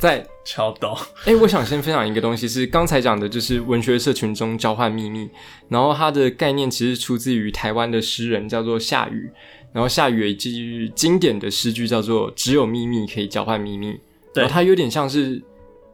[0.00, 0.98] 在敲刀。
[1.26, 5.28] 哎，我想先分享一个东西，是刚才讲的，就是文学社群中交换秘密。
[5.68, 9.30] 然后它的概念其实出自于台湾的诗人，叫做夏雨。
[9.72, 13.96] 然后夏雨一句经典的诗句叫做“只有秘密可以交换秘密”。
[14.34, 15.40] 对，它有点像是，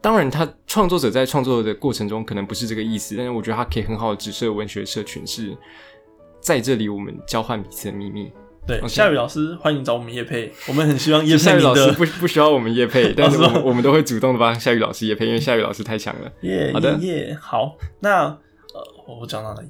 [0.01, 5.55] 当然，他创作者在创作的过程中可能不是这个意思，但是我觉得它可以很好的指涉文学社群是
[6.39, 8.31] 在这里，我们交换彼此的秘密。
[8.67, 16.29] 对，夏雨老师欢迎找我们叶配，我们很希望夏雨老师不不需要我们叶配， 但是我们都会主动的帮夏雨老师叶配，因为夏雨老师太强了。
[16.41, 17.77] 耶，好的，耶，好。
[18.01, 19.69] 那呃，我讲到哪里？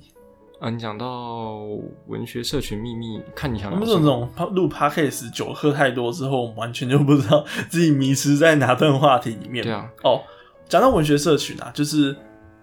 [0.60, 1.60] 啊，你讲到
[2.08, 3.72] 文学社群秘密，看你想。
[3.72, 9.64] 我们这种录 podcast 酒喝太多之后，我们完全就不知道自己迷失在哪段话题里面。
[9.64, 9.88] 对啊。
[10.04, 10.24] 哦，
[10.68, 12.16] 讲到文学社群啊，就是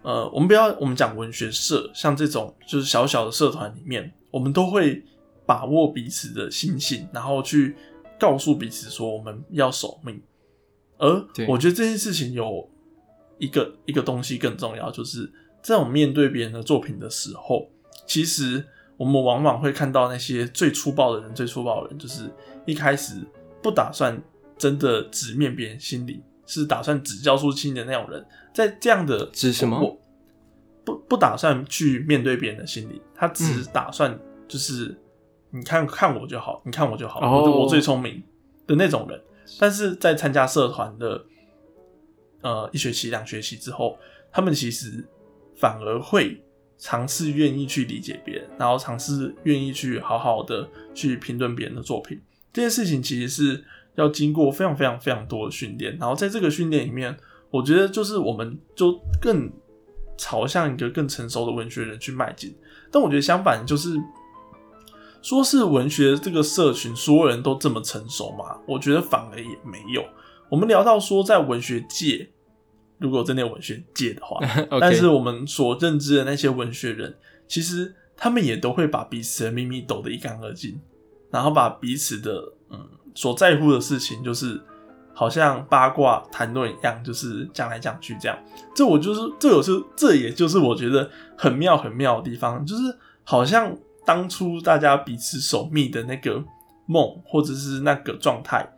[0.03, 5.01] 呃，我们不要我们讲文学社，像这种就是小小的社团里面，我们都会。
[5.47, 7.77] 把握彼此的心性，然后去
[8.19, 10.21] 告诉彼此说我们要守命。
[10.97, 12.71] 而我觉得这件事情有
[13.39, 15.31] 一个一个东西更重要，就是
[15.61, 17.69] 在我们面对别人的作品的时候，
[18.07, 18.65] 其实
[18.97, 22.31] 我们往往会看到那些最粗暴的人，最粗暴的人就是
[22.65, 23.17] 一开始
[23.61, 24.23] 不打算
[24.57, 28.25] 真的直面别人心里，是打算只教出心的那种人。
[28.55, 30.01] 在这样的指什么？
[30.85, 34.97] 不不打算去面对别人的心理，他只打算就是。
[35.55, 38.21] 你看看我就好，你看我就好，我我最聪明
[38.67, 39.23] 的那种人。
[39.61, 41.25] 但是在参加社团的
[42.41, 43.97] 呃一学期、两学期之后，
[44.33, 45.07] 他们其实
[45.55, 46.43] 反而会
[46.77, 52.21] 尝试愿意去理解别人，然后尝试愿意去好好的去评论别人的作品。
[52.53, 53.65] 这件事情其实是
[53.95, 57.17] 要经过非常非常非常多的训练，然后在这个训练里面，
[57.51, 59.49] 我觉得就是我们就更
[60.17, 62.57] 朝向一个更成熟的文学人去迈进。
[62.91, 63.91] 但我觉得相反就是。
[65.25, 68.59] 说是文学这个社群，所有人都这么成熟吗？
[68.69, 70.05] 我觉得反而也没有。
[70.51, 72.29] 我们聊到说，在文学界，
[72.99, 74.39] 如果真的有文学界的话，
[74.79, 77.17] 但是我们所认知的那些文学人，
[77.49, 80.79] 其实他们也都会把彼此的秘密抖得一干二净，
[81.31, 84.61] 然后把彼此的嗯所在乎的事情，就是
[85.15, 88.39] 好像八卦谈论一样，就是讲来讲去这样。
[88.75, 93.75] 这我就是这有是这也就是我觉得很妙很妙的地方，就是好像。
[94.05, 96.43] 当初大家彼此守密的那个
[96.87, 98.69] 梦，或者是那个状态，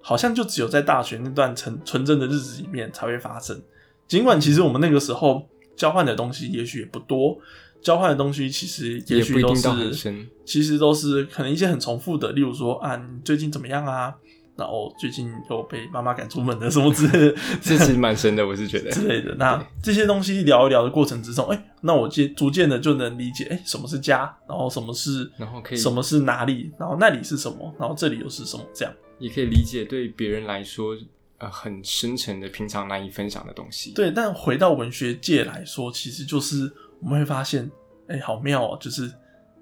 [0.00, 3.60] 好像就只有在大学那段纯纯真的日子里面才会发生。
[4.06, 7.38] 尽管其实我们那个时候交换的东西也许也不多，
[7.80, 14.14] 交换的东西其实也也许都是，其实都是可能一些很重复的，例如说啊，你最近怎么样啊？
[14.60, 18.90] 然后最近又被妈妈赶出门的什么之类的，这其实蛮深的，我是觉得。
[18.90, 19.34] 之类的。
[19.36, 28.94] 那这些东西聊一聊的过程之中，哎、那我渐逐渐的就能理解，哎、什么是家，然后什么是然后可以什么是哪里，然后那里是什么，然后这里又是什么，这样。
[29.18, 30.94] 也可以理解对别人来说，
[31.38, 33.92] 呃，很深沉的、平常难以分享的东西。
[33.92, 36.70] 对，但回到文学界来说，其实就是
[37.00, 37.70] 我们会发现，
[38.08, 39.10] 哎、好妙哦，就是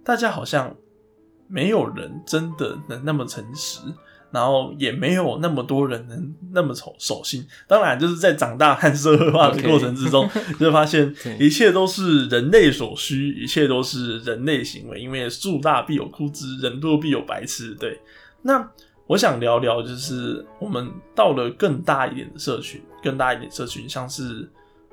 [0.05, 0.75] 大家好像
[1.49, 3.81] 没有人真的能那么诚实，
[4.31, 7.47] 然后也没有那么多人能那么守守信。
[7.67, 10.29] 当然，就是在长大和社会化的过程之中
[10.61, 17.75] 就会发现一切都是人类所需，一切都是人类行为，因为树大必有枯枝，人多必有白痴。
[17.75, 17.99] 对，
[18.43, 18.71] 那
[19.07, 24.47] 我想聊聊，就是我们到了更大一点的社群，更大一点的社群，像是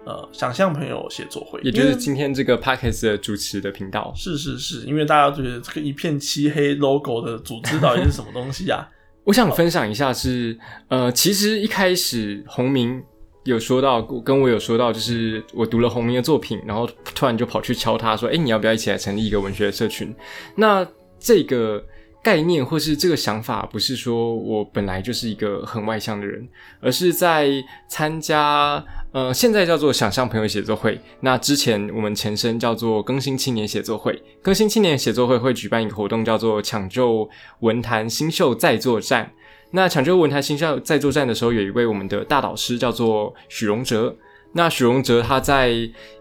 [0.06, 4.14] 呃想象朋友写作会，也就是今天这个 podcast 的主持的频道。
[4.16, 8.88] 是是是，因为大家觉得这个一片漆黑 logo 的组织到底是什么东西啊？
[9.26, 10.58] 我想分享一下是，
[10.88, 13.04] 呃，其实一开始洪明
[13.44, 20.16] 有说到，跟我有说到，就是我读了洪明的作品，然后突然就跑去敲他说，哎、你要不要一起来成立一个文学社群？
[20.56, 20.88] 那
[21.20, 21.84] 这个
[22.26, 26.50] 概念或是这个想法，不是说我本来就是一个很外向的人，
[26.82, 27.48] 而是在
[27.88, 34.20] 参加呃现在叫做想象朋友写作会，那之前我们前身叫做更新青年写作会。
[34.42, 39.32] 更新青年写作会会举办一个活动，叫做抢救文坛新秀再作战。
[39.70, 44.16] 那抢救文坛新秀再作战的时候，有一位我们的大导师叫做许荣哲。
[44.54, 45.70] 那许荣哲他在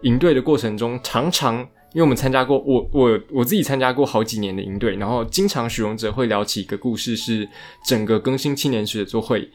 [0.03, 7.49] 营队的过程中，常常因为我们参加过，我我我自己参加过好几年的营队，然后经常许荣哲会聊起一个故事，是
[7.87, 9.49] 整个更新青年写作会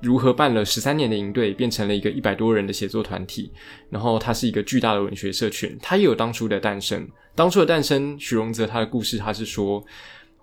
[0.00, 3.52] 如何办了十三年的营队，变成了一个一百多人的写作团体。
[3.90, 7.06] 然后它是一个巨大的文学社群，它也有当初的诞生。
[7.34, 9.84] 当初的诞生，许荣泽他的故事，他是说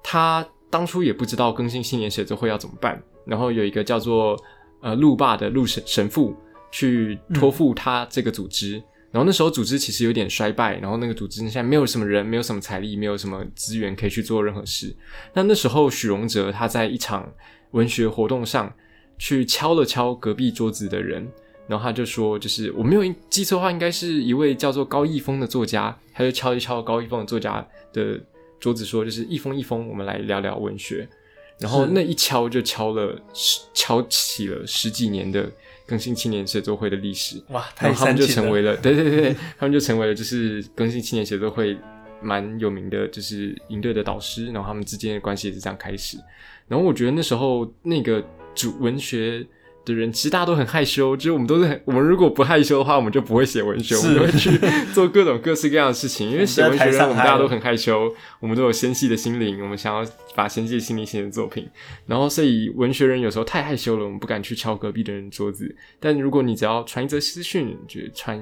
[0.04, 4.38] 他当初也不知道更新青年写作会要怎么办，然后有一个叫做
[4.82, 6.36] 呃路霸的路神神父
[6.70, 8.80] 去托付他这个组织。
[9.12, 14.96] 然后那时候组织其实有点衰败，然后那个组织现在没有什么人，没有什么财力，没有什么资源可以去做任何事。
[15.34, 17.30] 那那时候许荣哲他在一场
[17.72, 18.74] 文学活动上
[19.18, 21.28] 去敲了敲隔壁桌子的人，
[21.68, 28.20] 然后他就说，就是我没有记错的话，应该是一位叫做高逸峰的作家，他就敲一敲高逸峰的作家的
[28.60, 31.08] 桌子，说，就是一峰一峰，我们来聊聊文学。
[31.60, 35.52] 然后那一敲就敲了十，敲起了十几年的
[35.86, 37.40] 更新青年写作会的历史。
[37.50, 38.26] 哇，太然后他们就。
[38.26, 41.78] 成为了，对对对对，他们就成为了就是更新青年写作会
[42.22, 46.18] 蛮有名的，就是营队的导师，然后他们之间的关系也是这样开始。
[46.70, 49.46] 然后我觉得那时候那个主文学
[49.84, 54.52] 的人，其实大家都很害羞，就是我们都是很，我们如果不害羞的话，我们就不会写文学，我们会去
[54.94, 56.30] 做各种各式各样的事情。
[56.30, 61.68] 因为写文学人，我们大家都很害羞，我们都有纤细的心灵，我们想要把纤细的心灵写成作品。
[62.06, 65.76] 然后，所以文学人有时候太害羞了，我们不敢去敲隔壁的人桌子。
[66.00, 68.40] 但如果你只要传一则私讯，就传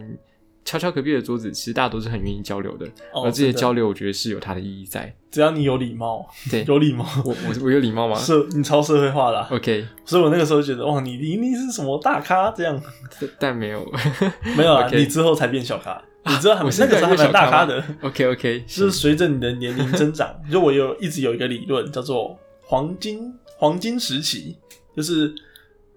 [0.70, 2.86] 敲敲隔壁的桌子，其实大家都是很愿意交流的。
[3.12, 5.12] 哦而这些交流，我觉得是有它的意义在。
[5.32, 12.80] 只要你有礼貌，对 有礼貌，我我我有礼貌吗社你超社会化啦、？OK，所以我那个时候就觉得，哇，你一定是什么大咖这样。
[13.20, 13.84] 但但没有。
[14.56, 17.84] 没有啊你之后才变小咖，你知道还我是那个时候还蛮大咖的。
[18.04, 24.56] OK OK，就是随着你的年龄增长，就我有一直有一个理论叫做黄金黄金时期，
[24.96, 25.34] 就是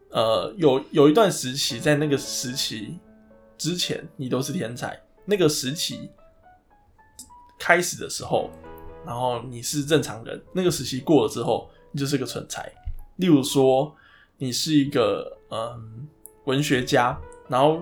[0.08, 2.98] 呃有有一段时期，在那个时期
[3.62, 6.10] 之前，你都是天才，那个时期
[7.56, 8.50] 开始的时候，
[9.06, 12.72] 然后你是正常人，那个时期过了之后，你就是个蠢材。
[13.18, 13.94] 例如说，
[14.36, 16.08] 你是一个嗯
[16.46, 17.80] 文学家，然后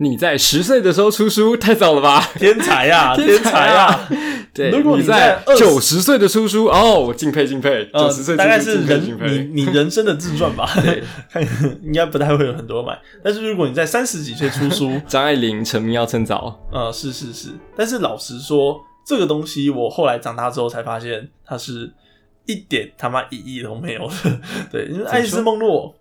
[0.00, 2.20] 你在十岁的时候出书，太早了吧？
[2.36, 4.08] 天才 呀、天才呀、
[4.54, 9.02] 对，如果你你在20九十岁的出书，哦，我敬佩敬佩，呃九十岁大概是人。
[9.54, 11.42] 你你人生的自传吧， 对， 看
[11.82, 12.96] 应该不太会有很多人买。
[13.24, 21.92] 但是如果你在三十几岁出书，张爱玲成名要趁早，呃，是是是，但是老实说，这个东西我后来长大之后才发现，它是
[22.46, 24.40] 一点他妈意义都没有的。
[24.70, 25.92] 对，因为爱丽丝梦露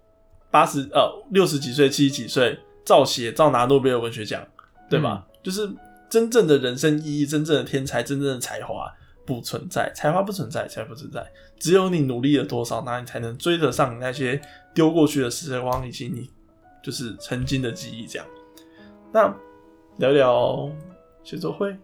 [0.52, 4.42] 八十呃六十几岁、七十几岁照写照拿诺贝尔文学奖，
[4.90, 5.28] 对吧？
[5.44, 5.70] 就是
[6.10, 8.90] 真正的人生意义、真正的天才、真正的才华
[9.26, 11.30] 不存在，才华不存在，才不存在。
[11.60, 14.40] 只有你努力了多少，那你才能追得上你那些
[14.74, 16.30] 丢过去的时光以及你
[16.82, 18.08] 就是曾经的记忆。
[18.08, 18.26] 这样，
[19.12, 19.36] 那
[19.98, 20.72] 聊聊
[21.26, 21.76] 写作会。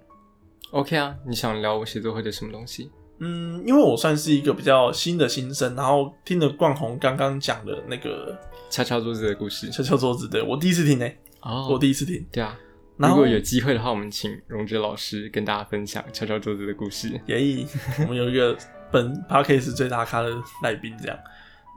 [0.71, 2.89] OK 啊，你想聊我写作会的什么东西？
[3.19, 8.37] 嗯，因为我算是一个比较新的新生，然后听了冠宏刚刚讲的那个
[8.69, 9.69] 敲敲桌子的故事。
[9.69, 11.07] 敲敲桌子对，我第一次听呢、
[11.41, 12.25] 哦，我第一次听。
[12.31, 12.57] 对啊，
[12.97, 17.09] 然后如果有机会的话，我们请荣哲老师跟大家分享敲敲桌子的故事。
[17.27, 17.65] 耶，
[17.99, 18.57] 我们有一个
[18.91, 20.29] 本 p a r k a s 最大咖的
[20.63, 21.17] 来宾，这样。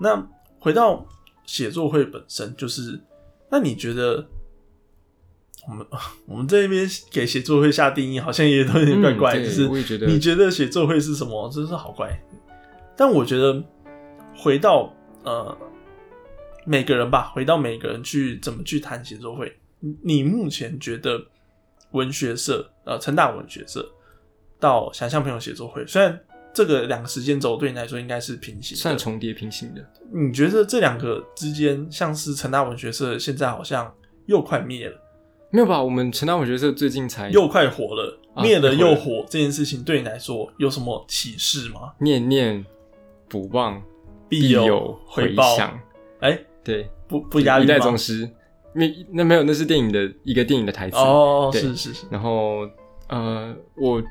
[0.01, 0.26] 那
[0.59, 1.07] 回到
[1.45, 3.01] 写作会本身，就是
[3.51, 4.26] 那你觉得
[5.68, 5.86] 我们
[6.26, 11.50] 我们这边给写作会下定义，好像也都有点怪怪，嗯就是我也觉得你觉得写作会是什么？
[11.50, 12.18] 真是好怪。
[12.96, 13.62] 但我觉得
[14.36, 15.56] 回到呃
[16.64, 21.20] 每个人吧，回到每个人去怎么去谈写作会，你你目前觉得
[21.90, 23.86] 文学社呃成大文学社
[24.58, 26.18] 到想象朋友写作会，虽然
[26.54, 33.92] 这个两个时间轴对你来说应该是平行的，算重叠平行的，你觉得这两个之间，像是成大文学社现在好像
[34.24, 34.98] 又快灭了，
[35.51, 35.82] 没有吧？
[35.82, 41.92] 我们成大文学社最近才又快火了，啊灭了又火，这件事情对你来说有什么启示吗？
[41.99, 42.64] 念念
[43.28, 43.82] 不忘，
[44.28, 45.78] 必有有回响。
[46.20, 47.97] 哎、对，不不一代宗？
[47.97, 48.28] 师，
[48.72, 50.97] 没那没有，那是电影的一个电影的台词。
[50.97, 52.68] 哦，对是是是，然后
[53.09, 54.03] 呃，我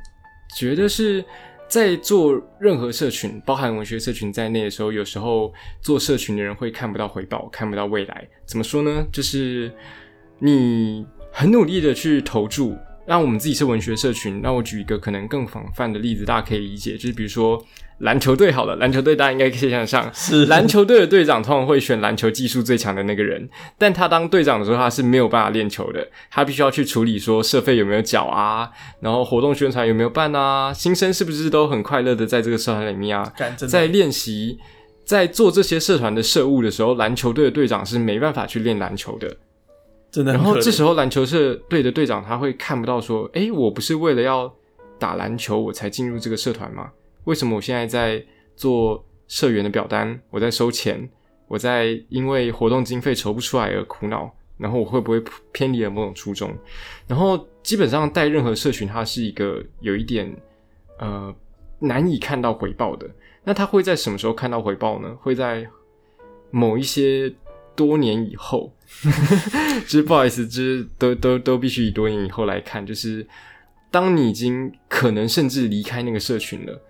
[0.55, 1.23] 觉得是
[1.67, 8.27] 在做任何社群，包含文学社群在内的时候，有时候做社群的人会看不到回报，看不到未来。
[8.45, 9.05] 怎么说呢？
[9.11, 9.71] 就是
[10.39, 11.05] 你
[11.37, 12.77] 很努力的去投注。
[13.05, 17.63] 让我们自己是文学社群，那我举一个可能更广泛的例子，大家可以理解，就是比如说
[17.99, 20.47] 篮球队好了，篮球队大家应该可以想象，是。
[20.47, 28.71] 篮球队的队长通常会选篮球技术最强的那个人，但他当队长的时候，他是没有办法练球的，他必须要去处理说社费有没有缴啊，
[29.01, 33.31] 然后活动宣传有没有办啊，新生是不是都很快乐的在这个社团里面啊，
[33.67, 34.57] 在练习，
[35.05, 39.37] 在做这些社团的社务的时候，篮球队的队长是没办法去练篮球的，
[40.15, 44.49] 真的很可怜，这时候篮球社队的队长他会看不到说，哎，我不是为了要
[44.97, 46.89] 打篮球我才进入这个社团吗？
[47.25, 51.09] 为什么我现在在做社员的表单，我在收钱，
[51.49, 54.33] 我在因为活动经费筹不出来而苦恼？
[54.57, 56.49] 然后我会不会偏离了某种初衷？
[57.07, 60.33] 然后基本上带任何社群，它是一个有一点
[60.97, 61.35] 呃
[61.77, 63.05] 难以看到回报的。
[63.43, 65.13] 那他会在什么时候看到回报呢？
[65.19, 65.67] 会在
[66.51, 67.35] 某一些
[67.75, 68.73] 多年以后，
[69.81, 73.25] 就是不好意思，就是都都都必须以多年以后来看，就是
[73.91, 76.81] 当你已经可能甚至离开那个社群了，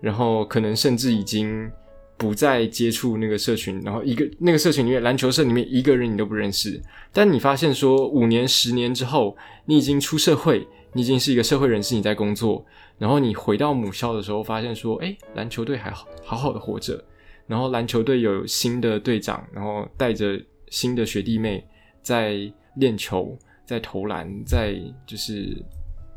[0.00, 1.70] 然后可能甚至已经
[2.16, 6.80] 不再接触那个社群，然后一个那个社群里面篮球社里面一个人你都不认识，
[7.12, 9.36] 但你发现说五年十年之后，
[9.66, 12.64] 你已经出社会，你已经是一个社会人士，你在工作，
[12.98, 17.04] 然后你回到母校的时候，发现说，哎，篮球队还好好好的活着。
[17.46, 20.40] 然后篮球队有新的队长，然后带着
[20.74, 21.64] 新的学弟妹
[22.02, 24.74] 在练球、在投篮、在
[25.06, 25.56] 就是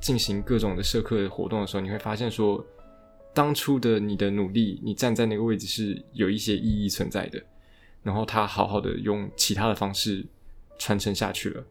[0.02, 2.66] 进行各种的社课活动的时候，你会发现说，
[3.36, 7.40] 当初的你的努力，你站在那个位置是有一些意义存在的。
[8.02, 10.26] 然后他好好的用其他的方式
[10.80, 11.64] 传承下去了。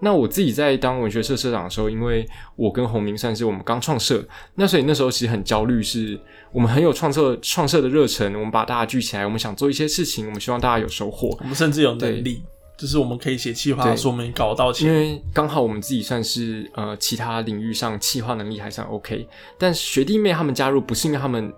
[0.00, 2.26] 那我自己在当文学社社长的时候，因为
[2.56, 6.18] 我跟洪明算是我们刚创社，那所以那时候其实很焦虑，是
[6.52, 11.36] 我们很有创社创社的热忱，我们把大家聚起来，我们想做一些事情，我们希望大家有收获。
[11.40, 12.42] 我们甚至有能力，
[12.78, 19.28] 就是我们可以写企划，对说我们搞到因，为刚好我们自己算是呃其他领域上企划能力还算 OK，
[19.58, 21.52] 但学弟妹他们加入不是因为他们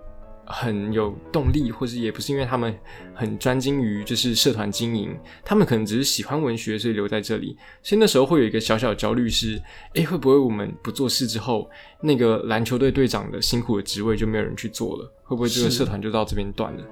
[0.45, 2.77] 很有动力，或者也不是因为他们
[3.13, 7.57] 很专精于就是社团经营，他们可能只是喜欢文学，所以留在这里。
[7.81, 9.61] 所以那时候会有一个小小的焦虑是，
[9.93, 11.69] 诶，会不会我们不做事之后，
[12.01, 15.13] 那个篮球队队长的辛苦的职位就没有人去做了？
[15.23, 16.83] 会不会这个社团就到这边断了？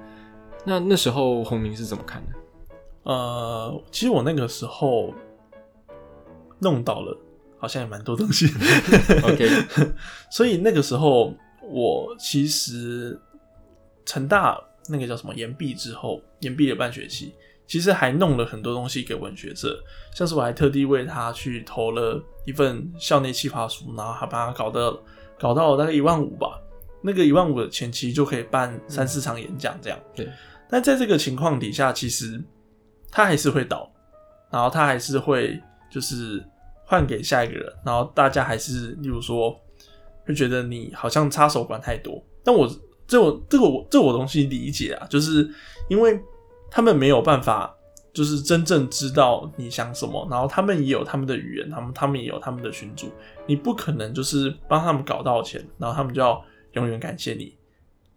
[0.64, 2.32] 那那时候洪明是怎么看的？
[3.04, 5.12] 呃，其实我那个时候
[6.60, 7.18] 弄到了，
[7.58, 8.46] 好像也蛮多东西。
[9.24, 9.48] OK
[10.30, 13.20] 所以那个时候我其实
[14.04, 17.34] 成大那个叫什么延毕之后，延毕了半学期，
[17.66, 19.78] 其实还弄了很多东西给文学社，
[20.14, 24.98] 像是我还特地为他去投了一份校内企划书，然后还把它搞得
[25.38, 26.60] 搞到大概一万五吧。
[27.04, 29.98] 那个一万五的前期就可以办三四场演讲这样。
[30.14, 30.28] 对，
[30.70, 32.40] 但在这个情况底下，其实
[33.10, 33.92] 他还是会倒，
[34.50, 36.40] 然后他还是会就是
[36.84, 39.52] 换给下一个人，然后大家还是例如说
[40.24, 42.22] 会觉得你好像插手管太多。
[42.44, 42.70] 但我
[43.12, 45.48] 这我这个我这我东西理解啊，就是
[45.88, 46.18] 因为
[46.70, 47.74] 他们没有办法。
[48.14, 53.10] 就是真正知道你想什么，然后他们也有他们的语言，他们他们也有他们的群主，
[53.46, 57.56] 你不可能就是帮他们搞到钱，然后他们就要永远感谢你，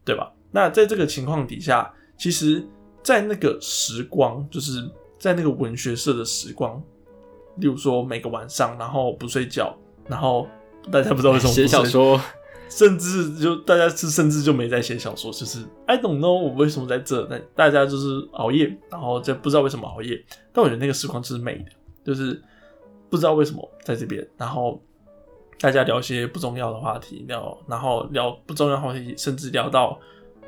[0.04, 0.30] 对吧？
[0.52, 2.62] 那在这个情况底下，其实，
[3.02, 4.86] 在那个时光，就是
[5.18, 6.84] 在那个文学社的时光，
[7.56, 9.74] 例如说每个晚上，然后不睡觉，
[10.10, 10.46] 然后
[10.92, 12.20] 大家不知道为什么不写小说，
[12.70, 20.24] 甚至就大家是甚至就没在写小说，就是 I don't know 我为什么在这，但大家就是熬夜，然后就不知道为什么熬夜。
[20.52, 21.72] 但我觉得那个时光就是美的，
[22.04, 22.42] 就是
[23.10, 24.82] 不知道为什么在这边，然后
[25.60, 30.00] 大家聊些不重要的话题，聊然后聊不重要的话题，甚至聊到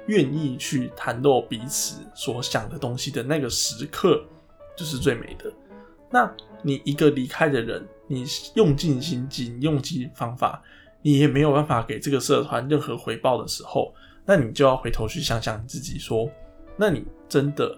[0.08, 4.22] 愿意去袒露彼此所想的东西的那个时刻，
[4.76, 5.52] 就是最美的。
[6.10, 6.30] 那
[6.62, 10.62] 你一个离开的人，你用尽心机，用尽方法，
[11.08, 13.96] 你也没有办法给这个社团任何回报的时候，
[14.26, 16.30] 那你就要回头去想想你自己，说，
[16.76, 17.78] 那你真的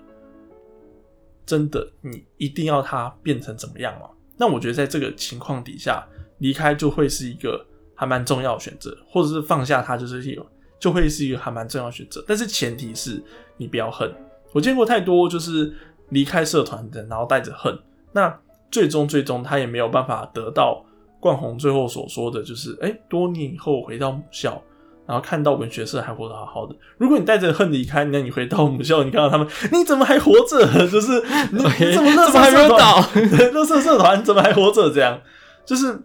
[1.46, 4.10] 真的你一定要它变成怎么样吗？
[4.36, 6.04] 那我觉得在这个情况底下，
[6.40, 7.64] 离开就会是一个
[7.94, 10.44] 还蛮重要的选择，或者是放下它，就是有
[10.80, 12.26] 就会是一个还蛮重要选择。
[12.28, 13.22] 但是前提是
[13.58, 14.12] 你不要恨。
[14.54, 15.72] 我见过太多就是
[16.10, 17.78] 离开社团的，然后带着恨。
[18.12, 18.36] 那
[18.72, 20.84] 最终，最终他也没有办法得到
[21.20, 24.62] 冠宏最后所说的就是，哎，多年以后回到母校，
[25.06, 26.76] 然后看到文学社还活得好好的。
[26.98, 30.66] 如果你带着恨离开，那你回到母校，你看到他们，你怎么还活着？
[30.88, 33.04] 就是你怎么怎么还没有倒？
[33.54, 34.90] 乐色社团怎么还活着？
[34.92, 35.20] 这样，
[35.66, 36.00] 就是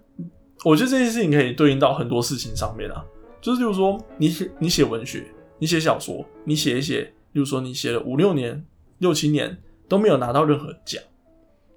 [0.64, 3.04] 我觉得这件事情可以对应到很多事情上面啊。
[3.40, 5.26] 就是，例如说，你写你写文学，
[5.58, 7.02] 你写小说，你写一写，
[7.32, 8.64] 例如说你写了五六年、
[8.98, 9.56] 六七年
[9.86, 11.02] 都没有拿到任何奖。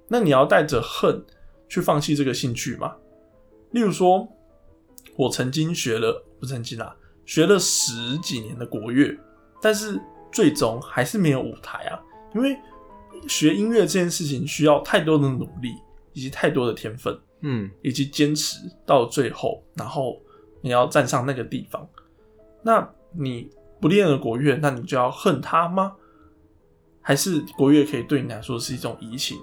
[0.08, 1.22] 那你要带着恨
[1.68, 2.94] 去放弃这个兴趣吗？
[3.70, 4.28] 例如说，
[5.16, 6.96] 我曾经学了不曾经啦，
[7.26, 9.18] 学了十几年的国乐，
[9.60, 10.00] 但是
[10.32, 12.00] 最终还是没有舞台啊。
[12.34, 12.56] 因为
[13.26, 15.74] 学音乐这件事情需要太多的努力，
[16.12, 20.20] 以及太多的天分，嗯，以及坚持到最后，然后
[20.60, 21.88] 你要站上那个地方。
[22.62, 23.50] 那你
[23.80, 25.94] 不练了国乐，那你就要恨他吗？
[27.00, 29.38] 还是国乐可以对你来说是一种移情？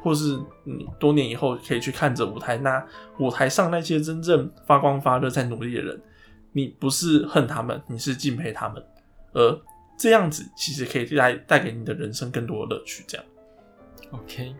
[0.00, 2.84] 或是你多年以后可以去看着舞台，那
[3.18, 6.00] 舞台上那些真正发光发热在努力的人，
[6.52, 8.82] 你不是恨他们，你是敬佩他们，
[9.32, 9.60] 而
[9.98, 13.04] 这样子其实可以带带给你的人生更多的乐趣。
[13.08, 13.26] 这样
[14.12, 14.54] ，OK。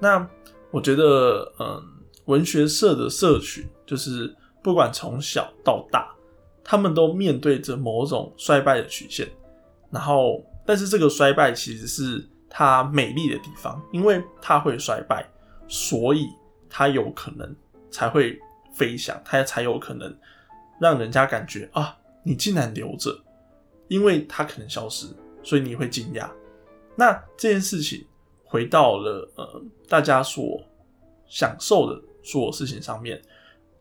[0.00, 0.26] 那
[0.70, 1.82] 我觉得，嗯，
[2.24, 6.14] 文学社的社群，就是不管从小到大，
[6.64, 9.28] 他们都面对着某种衰败的曲线，
[9.90, 12.26] 然后，但是这个衰败其实是。
[12.56, 15.28] 它美丽的地方，因为它会衰败，
[15.66, 16.28] 所以
[16.70, 17.52] 它有可能
[17.90, 18.38] 才会
[18.72, 20.16] 飞翔，它才有可能
[20.78, 23.10] 让人家感觉啊，你竟然留着，
[23.88, 25.08] 因为它可能消失，
[25.42, 26.30] 所以你会惊讶。
[26.94, 28.06] 那这件事情
[28.44, 30.62] 回到了呃大家所
[31.26, 33.20] 享受的所有事情上面，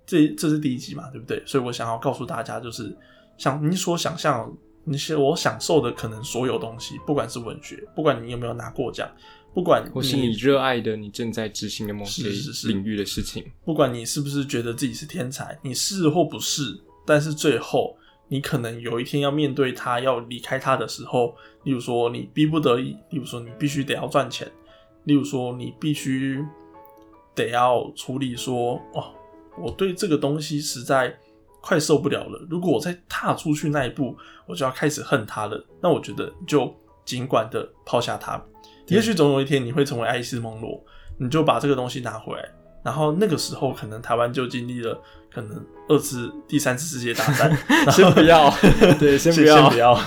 [0.03, 1.43] 这这是第一集嘛，对不对？
[1.45, 2.97] 所以我想要告诉大家，就是
[3.37, 4.51] 想你所想象。
[4.85, 9.09] 你是我享受的可能所有东西，不管是文学，不管你有没有拿过奖，
[9.53, 12.23] 不管或是你热爱的、你正在执行的某些
[12.67, 17.95] 领域的事情，不管你是不是觉得自己是天才，你是或不是，但是最后
[18.27, 24.51] 你可能有一天要面对他，要离开他的时候，例如说你逼不得已，例如说你必须得要赚钱，
[25.05, 26.43] 例如说你必须
[27.33, 29.13] 得要处理说，哦，
[29.57, 31.17] 我对这个东西实在。
[31.65, 32.45] 快受不了了！
[32.49, 35.65] 如果我再踏出去那一步，我就要开始恨他了。
[35.81, 38.43] 那我觉得就尽管的抛下他，
[38.87, 40.83] 也许总有一天你会成为爱斯蒙罗，
[41.17, 42.43] 你就把这个东西拿回来。
[42.83, 45.01] 然后那个时候，可能台湾就经历了
[45.33, 47.57] 可能二次、第三次世界大战。
[47.89, 48.53] 先不要，
[48.99, 49.97] 对，先不要，不要。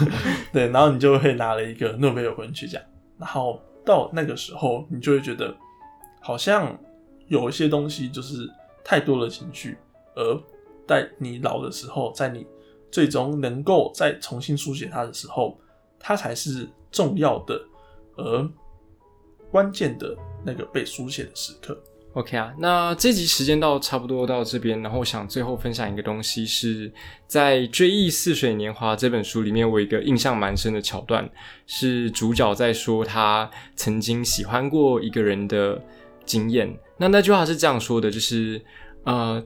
[0.52, 2.78] 对，然后你就会拿了一个诺贝尔文学奖。
[3.18, 5.56] 然后到那个时候，你就会觉得
[6.20, 6.78] 好像
[7.28, 8.46] 有一些东西就是
[8.84, 9.78] 太多的情绪，
[10.14, 10.38] 而。
[10.86, 12.46] 在你老的时候，在你
[12.90, 15.58] 最终能够再重新书写它的时候，
[15.98, 17.60] 它才是重要的，
[18.16, 18.48] 而
[19.50, 21.76] 关键的那个被书写的时刻。
[22.14, 26.90] OK 啊，那这集时间到差不多到这边，然后想最后分享一个东西，是
[27.26, 31.28] 在《追忆似水年华》这本书里面，我一个印象蛮深的桥段，
[31.66, 35.82] 是主角在说他曾经喜欢过一个人的
[36.24, 36.74] 经验。
[36.96, 38.62] 那那句话是这样说的，就是
[39.02, 39.44] 呃。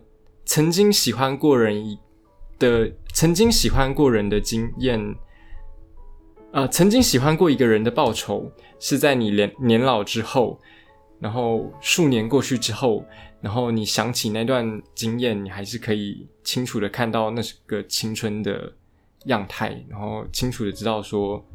[0.50, 1.96] 曾经喜欢过人
[2.58, 5.14] 的，曾经喜欢过人的经验，
[6.50, 10.58] 呃，曾经喜欢过一个人的报酬，是在你年年老之后，
[11.20, 13.04] 然后数年过去之后，
[13.40, 18.72] 然后你想起那段经验，你还是可以清楚的看到那是个青春的
[19.26, 21.46] 样态，然后清楚的知道说，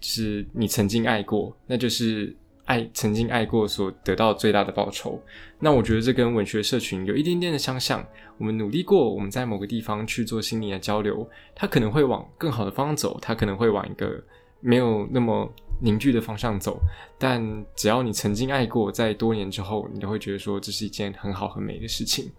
[0.00, 2.36] 是你曾经爱过，那就是。
[2.68, 5.18] 爱曾经爱过所得到最大的报酬，
[5.58, 8.06] 那我觉得这跟文学社群有一点点的相像。
[8.36, 14.22] 我们努力过，我们在某个地方去做心灵的交流，它可能会往更好的方向走，它可能会往一个
[14.60, 15.50] 没有那么
[15.80, 16.78] 凝聚的方向走。
[17.18, 17.42] 但
[17.74, 22.30] 只要你曾经爱过，在多年之后，你都会觉得说这是一件很好很美的事情。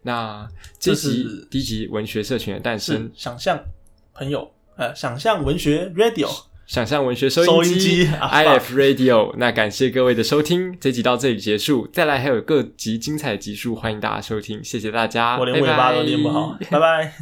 [0.00, 0.48] 那
[0.78, 0.94] 这
[1.50, 3.62] 第一集文学社群的诞生，想象
[4.14, 6.28] 朋友，呃，想象文学 radio。
[6.66, 9.32] 想象文学收收音机机啊 IF Radio。
[9.36, 17.12] 那感谢各位的收听，这集到这里结束，再来还有各集精彩集数，欢迎大家收听，谢谢大家，我连尾巴都念不好，拜拜。